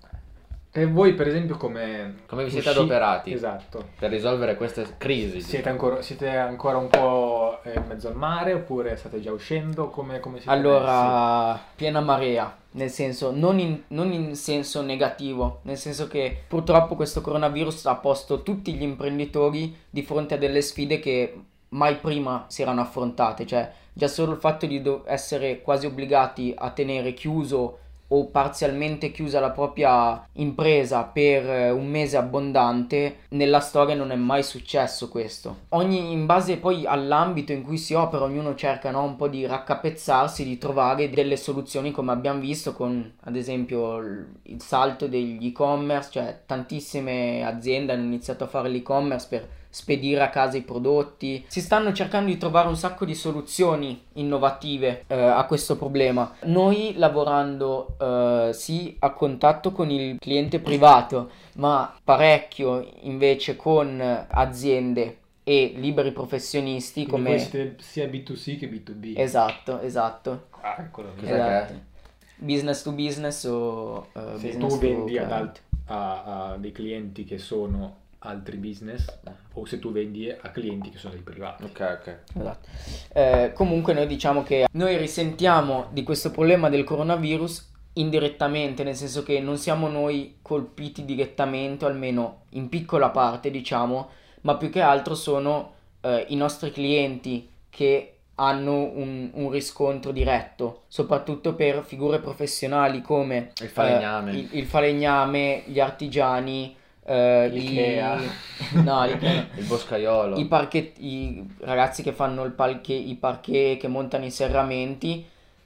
E 0.76 0.88
voi 0.88 1.13
per 1.13 1.28
esempio 1.28 1.56
come... 1.56 2.21
Come 2.26 2.45
vi 2.45 2.49
siete 2.49 2.69
usci- 2.69 2.80
adoperati? 2.80 3.32
Esatto. 3.32 3.89
Per 3.99 4.10
risolvere 4.10 4.58
queste 4.58 4.95
crisi. 4.97 5.39
Siete 5.39 5.69
ancora, 5.69 6.02
siete 6.02 6.36
ancora 6.36 6.78
un 6.78 6.88
po' 6.89 7.60
eh, 7.63 7.76
in 7.76 7.84
mezzo 7.88 8.08
al 8.08 8.15
mare 8.15 8.54
oppure 8.54 8.95
state 8.95 9.21
già 9.21 9.32
uscendo? 9.32 9.89
Come, 9.89 10.19
come 10.19 10.39
siete 10.39 10.49
messi? 10.52 10.65
allora 10.67 11.62
piena 11.76 12.02
marea 12.02 12.58
nel 12.71 12.89
senso 12.89 13.30
non 13.30 13.60
in, 13.60 13.84
non 13.89 14.12
in 14.12 14.36
senso 14.36 14.82
negativo 14.82 15.60
nel 15.62 15.78
senso 15.78 16.08
che 16.08 16.41
purtroppo 16.47 16.95
questo 16.95 17.21
coronavirus 17.21 17.86
ha 17.86 17.95
posto 17.97 18.41
tutti 18.41 18.73
gli 18.73 18.82
imprenditori 18.82 19.76
di 19.91 20.02
fronte 20.02 20.34
a 20.34 20.38
delle 20.39 20.62
sfide 20.62 20.97
che 20.97 21.39
mai 21.74 21.96
prima 21.98 22.46
si 22.48 22.62
erano 22.62 22.82
affrontate 22.82 23.46
cioè 23.46 23.72
già 23.94 24.08
solo 24.08 24.34
il 24.34 24.40
fatto 24.40 24.66
di 24.66 24.82
essere 25.06 25.62
quasi 25.62 25.86
obbligati 25.86 26.54
a 26.58 26.72
tenere 26.72 27.14
chiuso 27.14 27.80
o 28.16 28.28
parzialmente 28.28 29.12
chiusa 29.12 29.40
la 29.40 29.50
propria 29.50 30.28
impresa 30.34 31.04
per 31.04 31.50
eh, 31.50 31.72
un 31.72 31.88
mese 31.88 32.18
abbondante, 32.18 33.22
nella 33.30 33.60
storia 33.60 33.96
non 33.96 34.12
è 34.12 34.16
mai 34.16 34.44
successo 34.44 35.10
questo. 35.10 35.62
Ogni, 35.70 36.12
in 36.12 36.28
base 36.28 36.58
poi 36.58 36.86
all'ambito 36.86 37.54
in 37.54 37.64
cui 37.64 37.78
si 37.78 37.96
opera, 37.96 38.26
ognuno 38.26 38.54
cerca 38.54 38.92
no, 38.92 39.04
un 39.04 39.16
po' 39.16 39.28
di 39.28 39.48
raccapezzarsi, 39.48 40.44
di 40.44 40.60
trovare 40.60 41.10
delle 41.10 41.38
soluzioni 41.38 41.92
come 41.92 42.12
abbiamo 42.12 42.40
visto 42.40 42.74
con 42.74 43.14
ad 43.22 43.36
esempio 43.36 43.98
il 43.98 44.62
salto 44.62 45.08
degli 45.08 45.48
e-commerce, 45.48 46.12
cioè 46.12 46.42
tantissime 46.46 47.44
aziende 47.44 47.94
hanno 47.94 48.04
iniziato 48.04 48.44
a 48.44 48.48
fare 48.48 48.70
l'e-commerce 48.70 49.28
per 49.28 49.48
spedire 49.74 50.22
a 50.22 50.30
casa 50.30 50.56
i 50.56 50.62
prodotti. 50.62 51.44
Si 51.48 51.60
stanno 51.60 51.94
cercando 51.94 52.30
di 52.30 52.38
trovare 52.38 52.68
un 52.68 52.78
sacco 52.78 53.06
di 53.06 53.16
soluzioni 53.16 54.04
innovative 54.14 55.04
eh, 55.08 55.16
a 55.20 55.44
questo 55.46 55.78
problema. 55.78 56.32
Noi 56.44 56.94
lavorando 56.96 57.96
eh, 58.00 58.52
sì 58.54 58.96
a 59.00 59.10
contatto 59.14 59.72
con 59.72 59.90
il 59.90 60.20
cliente 60.20 60.60
privato, 60.60 61.32
ma 61.56 61.92
parecchio 62.04 62.88
invece 63.02 63.56
con 63.56 64.00
aziende 64.30 65.18
e 65.44 65.74
liberi 65.76 66.12
professionisti 66.12 67.08
Quindi 67.08 67.50
come 67.50 67.76
sia 67.80 68.06
B2C 68.06 68.60
che 68.60 68.70
B2B. 68.70 69.14
esatto, 69.18 69.80
esatto. 69.80 70.48
Ah, 70.62 70.76
eccolo. 70.78 71.14
Esatto. 71.20 71.92
Business 72.36 72.84
to 72.84 72.92
business 72.92 73.44
o 73.46 74.08
eh, 74.14 74.38
Se 74.38 74.48
business 74.50 74.60
tu 74.60 74.68
to 74.68 74.78
vendi 74.78 75.18
ad 75.18 75.32
alt- 75.32 75.62
a, 75.86 76.52
a 76.52 76.58
dei 76.58 76.72
clienti 76.72 77.24
che 77.24 77.38
sono 77.40 78.02
altri 78.24 78.58
business 78.58 79.06
o 79.54 79.66
se 79.66 79.80
tu 79.80 79.92
vendi 79.92 80.30
a 80.30 80.50
clienti 80.50 80.90
che 80.90 80.98
sono 80.98 81.14
dei 81.14 81.24
privati. 81.24 81.64
Ok, 81.64 81.98
ok. 82.00 82.20
Esatto. 82.38 82.68
Eh, 83.14 83.52
comunque 83.54 83.94
noi 83.94 84.08
diciamo 84.08 84.44
che 84.44 84.68
noi 84.72 84.98
risentiamo 84.98 85.88
di 85.92 86.04
questo 86.04 86.32
problema 86.32 86.70
del 86.70 86.84
coronavirus 86.84 87.72
indirettamente, 87.94 88.84
nel 88.84 88.96
senso 88.96 89.24
che 89.24 89.40
non 89.40 89.58
siamo 89.58 89.88
noi 89.88 90.38
colpiti 90.42 91.06
direttamente, 91.06 91.86
o 91.86 91.88
almeno 91.88 92.46
in 92.52 92.70
piccola 92.70 93.10
parte, 93.10 93.52
diciamo, 93.52 94.10
ma 94.42 94.56
più 94.58 94.70
che 94.70 94.82
altro 94.82 95.14
sono 95.16 95.74
eh, 96.02 96.26
i 96.30 96.36
nostri 96.36 96.72
clienti 96.72 97.50
che 97.70 98.10
hanno 98.36 98.90
un, 98.96 99.30
un 99.34 99.52
riscontro 99.52 100.12
diretto, 100.12 100.84
soprattutto 100.88 101.54
per 101.54 101.84
figure 101.84 102.20
professionali 102.20 103.02
come 103.02 103.52
Il 103.62 103.70
falegname. 103.70 104.32
eh, 104.32 104.36
il, 104.38 104.50
il 104.54 104.66
falegname, 104.66 105.64
gli 105.68 105.80
artigiani, 105.80 106.76
eh, 107.06 107.50
L'Ikea. 107.50 108.18
i... 108.20 108.38
no, 108.84 109.06
l'Ikea. 109.06 109.50
Il 109.56 109.66
boscaiolo. 109.66 110.38
I, 110.38 110.48
parquet- 110.48 110.98
i 111.00 111.44
ragazzi 111.60 112.02
che 112.04 112.13
fanno 112.13 112.44
il 112.44 112.54
palche- 112.54 112.94
i 112.94 113.16
parquet, 113.16 113.78
che 113.80 113.88
montano 113.88 114.26
i 114.26 114.32
serramenti, 114.32 115.26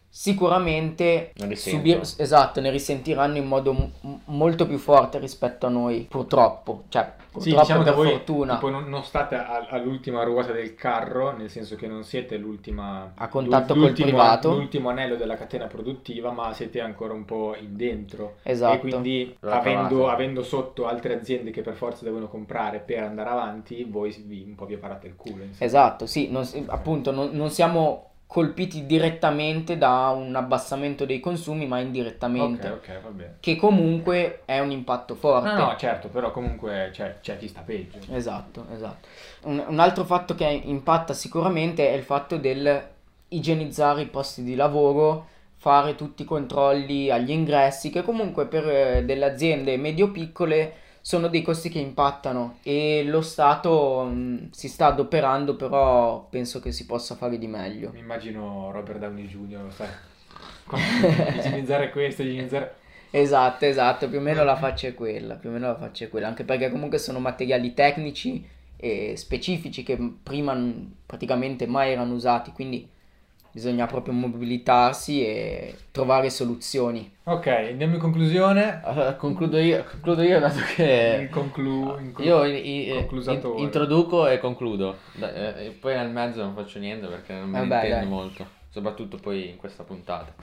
sicuramente 0.09 1.33
subir- 1.53 2.15
esatto, 2.17 2.59
ne 2.61 2.71
risentiranno 2.71 3.37
in 3.37 3.45
modo 3.45 3.73
m- 3.73 4.19
molto 4.25 4.65
più 4.65 4.77
forte 4.77 5.19
rispetto 5.19 5.65
a 5.65 5.69
noi, 5.69 6.07
purtroppo. 6.09 6.83
Cioè, 6.89 7.13
Sì, 7.37 7.51
purtroppo 7.51 7.59
diciamo 7.61 7.79
che 7.83 7.89
per 7.89 7.95
voi 7.95 8.09
fortuna. 8.11 8.53
tipo, 8.55 8.69
non, 8.69 8.89
non 8.89 9.03
state 9.03 9.35
a- 9.35 9.67
all'ultima 9.69 10.23
ruota 10.23 10.51
del 10.53 10.73
carro, 10.75 11.35
nel 11.37 11.49
senso 11.51 11.75
che 11.75 11.85
non 11.87 12.03
siete 12.03 12.35
l'ultima 12.37 13.11
A 13.15 13.27
contatto 13.27 13.73
col 13.73 13.83
l'ultimo- 13.83 14.07
privato. 14.09 14.53
l'ultimo 14.53 14.89
anello 14.89 15.15
della 15.15 15.35
catena 15.35 15.67
produttiva, 15.67 16.31
ma 16.31 16.51
siete 16.53 16.79
ancora 16.81 17.13
un 17.13 17.25
po' 17.25 17.55
in 17.59 17.75
dentro. 17.75 18.37
Esatto. 18.43 18.75
E 18.75 18.79
quindi 18.79 19.37
avendo, 19.41 20.09
avendo 20.09 20.41
sotto 20.43 20.87
altre 20.87 21.15
aziende 21.19 21.51
che 21.51 21.61
per 21.61 21.75
forza 21.75 22.03
devono 22.05 22.27
comprare 22.27 22.79
per 22.79 23.03
andare 23.03 23.29
avanti, 23.29 23.83
voi 23.83 24.11
vi, 24.25 24.43
un 24.47 24.55
po' 24.55 24.65
vi 24.65 24.77
parate 24.77 25.07
il 25.07 25.15
culo. 25.15 25.43
insomma. 25.43 25.65
Esatto, 25.65 26.05
sì, 26.07 26.31
non 26.31 26.47
appunto 26.67 27.11
non, 27.11 27.29
non 27.33 27.49
siamo 27.51 28.06
colpiti 28.27 28.85
direttamente 28.85 29.77
da 29.77 30.09
un 30.09 30.35
abbassamento 30.35 31.05
dei 31.05 31.21
consumi, 31.21 31.65
ma 31.65 31.79
indirettamente. 31.79 32.67
Ok, 32.67 32.89
ok, 32.89 33.01
va 33.01 33.09
bene. 33.09 33.37
Che 33.39 33.55
comunque 33.55 34.41
è 34.45 34.59
un 34.59 34.71
impatto 34.71 35.15
forte. 35.15 35.53
No, 35.53 35.67
no, 35.67 35.75
certo, 35.77 36.09
però 36.09 36.31
comunque 36.31 36.89
c'è, 36.91 37.19
c'è 37.21 37.37
chi 37.37 37.47
sta 37.47 37.61
peggio. 37.61 37.99
Esatto, 38.11 38.65
esatto. 38.73 39.07
Un, 39.43 39.63
un 39.65 39.79
altro 39.79 40.03
fatto 40.03 40.35
che 40.35 40.45
impatta 40.45 41.13
sicuramente 41.13 41.89
è 41.89 41.93
il 41.93 42.03
fatto 42.03 42.37
del 42.37 42.95
igienizzare 43.29 44.03
i 44.03 44.07
posti 44.07 44.43
di 44.43 44.55
lavoro, 44.55 45.27
fare 45.55 45.95
tutti 45.95 46.21
i 46.21 46.25
controlli 46.25 47.09
agli 47.09 47.31
ingressi, 47.31 47.89
che 47.89 48.03
comunque 48.03 48.45
per 48.45 48.67
eh, 48.69 49.05
delle 49.05 49.25
aziende 49.25 49.77
medio-piccole 49.77 50.73
sono 51.07 51.29
dei 51.29 51.41
costi 51.41 51.69
che 51.69 51.79
impattano 51.79 52.57
e 52.63 53.01
lo 53.05 53.21
Stato 53.21 54.03
mh, 54.03 54.49
si 54.51 54.67
sta 54.67 54.87
adoperando, 54.87 55.55
però 55.55 56.27
penso 56.29 56.59
che 56.59 56.73
si 56.73 56.85
possa 56.85 57.15
fare 57.15 57.37
di 57.37 57.47
meglio. 57.47 57.91
Mi 57.93 57.99
immagino 57.99 58.71
Robert 58.73 58.99
Downey 58.99 59.25
Jr., 59.25 59.71
sai. 59.71 59.87
igienizzare 61.37 61.91
questo, 61.91 62.23
igienizzare... 62.23 62.75
Esatto, 63.09 63.63
esatto, 63.63 64.09
più 64.09 64.17
o 64.17 64.21
meno 64.21 64.43
la 64.43 64.57
faccia 64.57 64.89
è 64.89 64.93
quella, 64.93 65.35
più 65.35 65.47
o 65.47 65.53
meno 65.53 65.67
la 65.67 65.77
faccia 65.77 66.03
è 66.03 66.09
quella, 66.09 66.27
anche 66.27 66.43
perché 66.43 66.69
comunque 66.69 66.97
sono 66.97 67.19
materiali 67.19 67.73
tecnici 67.73 68.45
e 68.75 69.13
specifici 69.15 69.83
che 69.83 69.97
prima 70.21 70.61
praticamente 71.05 71.67
mai 71.67 71.93
erano 71.93 72.15
usati, 72.15 72.51
quindi 72.51 72.85
bisogna 73.57 73.87
proprio 73.87 74.13
mobilitarsi 74.13 75.25
e 75.25 75.75
trovare 75.91 76.29
soluzioni. 76.29 77.11
Ok, 77.23 77.47
andiamo 77.47 77.95
in 77.95 77.99
conclusione. 77.99 78.81
Allora, 78.83 79.15
concludo 79.15 79.57
io, 79.57 79.83
concludo 79.83 80.21
io 80.21 80.39
dato 80.39 80.59
che 80.75 81.21
Il 81.23 81.29
conclu... 81.29 81.97
in- 81.99 82.13
io 82.19 82.45
i- 82.45 82.87
i- 82.87 82.89
conclusatore. 82.93 83.57
in- 83.57 83.63
introduco 83.65 84.27
e 84.27 84.39
concludo. 84.39 84.95
Eh, 85.19 85.65
e 85.65 85.69
poi 85.71 85.95
nel 85.95 86.09
mezzo 86.09 86.41
non 86.43 86.53
faccio 86.53 86.77
niente 86.79 87.07
perché 87.07 87.33
non 87.33 87.49
ne 87.49 87.59
Vabbè, 87.65 87.85
intendo 87.85 87.95
dai. 87.95 88.05
molto, 88.05 88.45
soprattutto 88.69 89.17
poi 89.17 89.49
in 89.49 89.57
questa 89.57 89.83
puntata. 89.83 90.33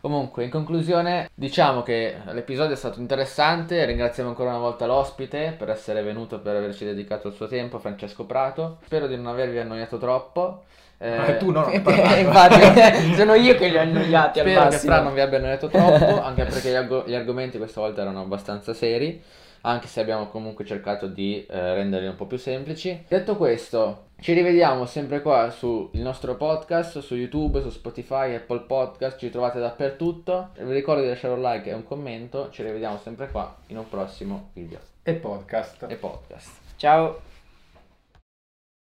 Comunque, 0.00 0.44
in 0.44 0.50
conclusione, 0.50 1.28
diciamo 1.34 1.82
che 1.82 2.16
l'episodio 2.26 2.74
è 2.74 2.76
stato 2.76 3.00
interessante. 3.00 3.84
Ringraziamo 3.84 4.28
ancora 4.28 4.50
una 4.50 4.58
volta 4.60 4.86
l'ospite 4.86 5.56
per 5.58 5.70
essere 5.70 6.02
venuto, 6.02 6.38
per 6.38 6.54
averci 6.54 6.84
dedicato 6.84 7.26
il 7.28 7.34
suo 7.34 7.48
tempo, 7.48 7.80
Francesco 7.80 8.24
Prato. 8.24 8.78
Spero 8.84 9.08
di 9.08 9.16
non 9.16 9.26
avervi 9.26 9.58
annoiato 9.58 9.98
troppo. 9.98 10.62
Eh, 11.00 11.08
Ah, 11.16 11.36
tu 11.36 11.50
no, 11.52 11.60
non 11.60 11.70
Eh. 11.86 12.20
Infatti, 12.20 13.14
sono 13.16 13.34
io 13.34 13.54
che 13.54 13.68
li 13.68 13.76
ho 13.76 13.80
annoiati 13.80 14.40
al 14.40 14.46
Spero 14.46 14.60
che 14.60 14.64
massimo. 14.70 14.92
Fra 14.92 15.02
non 15.02 15.14
vi 15.14 15.20
abbia 15.20 15.38
annoiato 15.38 15.68
troppo, 15.68 16.20
anche 16.22 16.44
perché 16.44 16.70
gli, 16.70 16.74
argo- 16.74 17.04
gli 17.06 17.14
argomenti 17.14 17.56
questa 17.58 17.80
volta 17.80 18.00
erano 18.02 18.20
abbastanza 18.22 18.74
seri, 18.74 19.22
anche 19.60 19.86
se 19.86 20.00
abbiamo 20.00 20.26
comunque 20.26 20.64
cercato 20.64 21.06
di 21.06 21.46
eh, 21.48 21.74
renderli 21.74 22.08
un 22.08 22.16
po' 22.16 22.26
più 22.26 22.36
semplici. 22.36 23.04
Detto 23.06 23.36
questo, 23.36 24.06
ci 24.20 24.32
rivediamo 24.32 24.86
sempre 24.86 25.22
qua 25.22 25.50
sul 25.50 25.88
nostro 25.92 26.34
podcast, 26.36 26.98
su 26.98 27.14
YouTube, 27.14 27.60
su 27.62 27.70
Spotify, 27.70 28.34
Apple 28.34 28.60
Podcast, 28.66 29.18
ci 29.18 29.30
trovate 29.30 29.60
dappertutto. 29.60 30.48
Vi 30.58 30.72
ricordo 30.72 31.02
di 31.02 31.08
lasciare 31.08 31.34
un 31.34 31.42
like 31.42 31.70
e 31.70 31.74
un 31.74 31.84
commento, 31.84 32.48
ci 32.50 32.62
rivediamo 32.64 32.98
sempre 33.00 33.28
qua 33.30 33.54
in 33.68 33.78
un 33.78 33.88
prossimo 33.88 34.50
video 34.54 34.78
E 35.04 35.12
podcast. 35.14 35.84
e 35.88 35.94
podcast. 35.94 36.50
Ciao. 36.76 37.27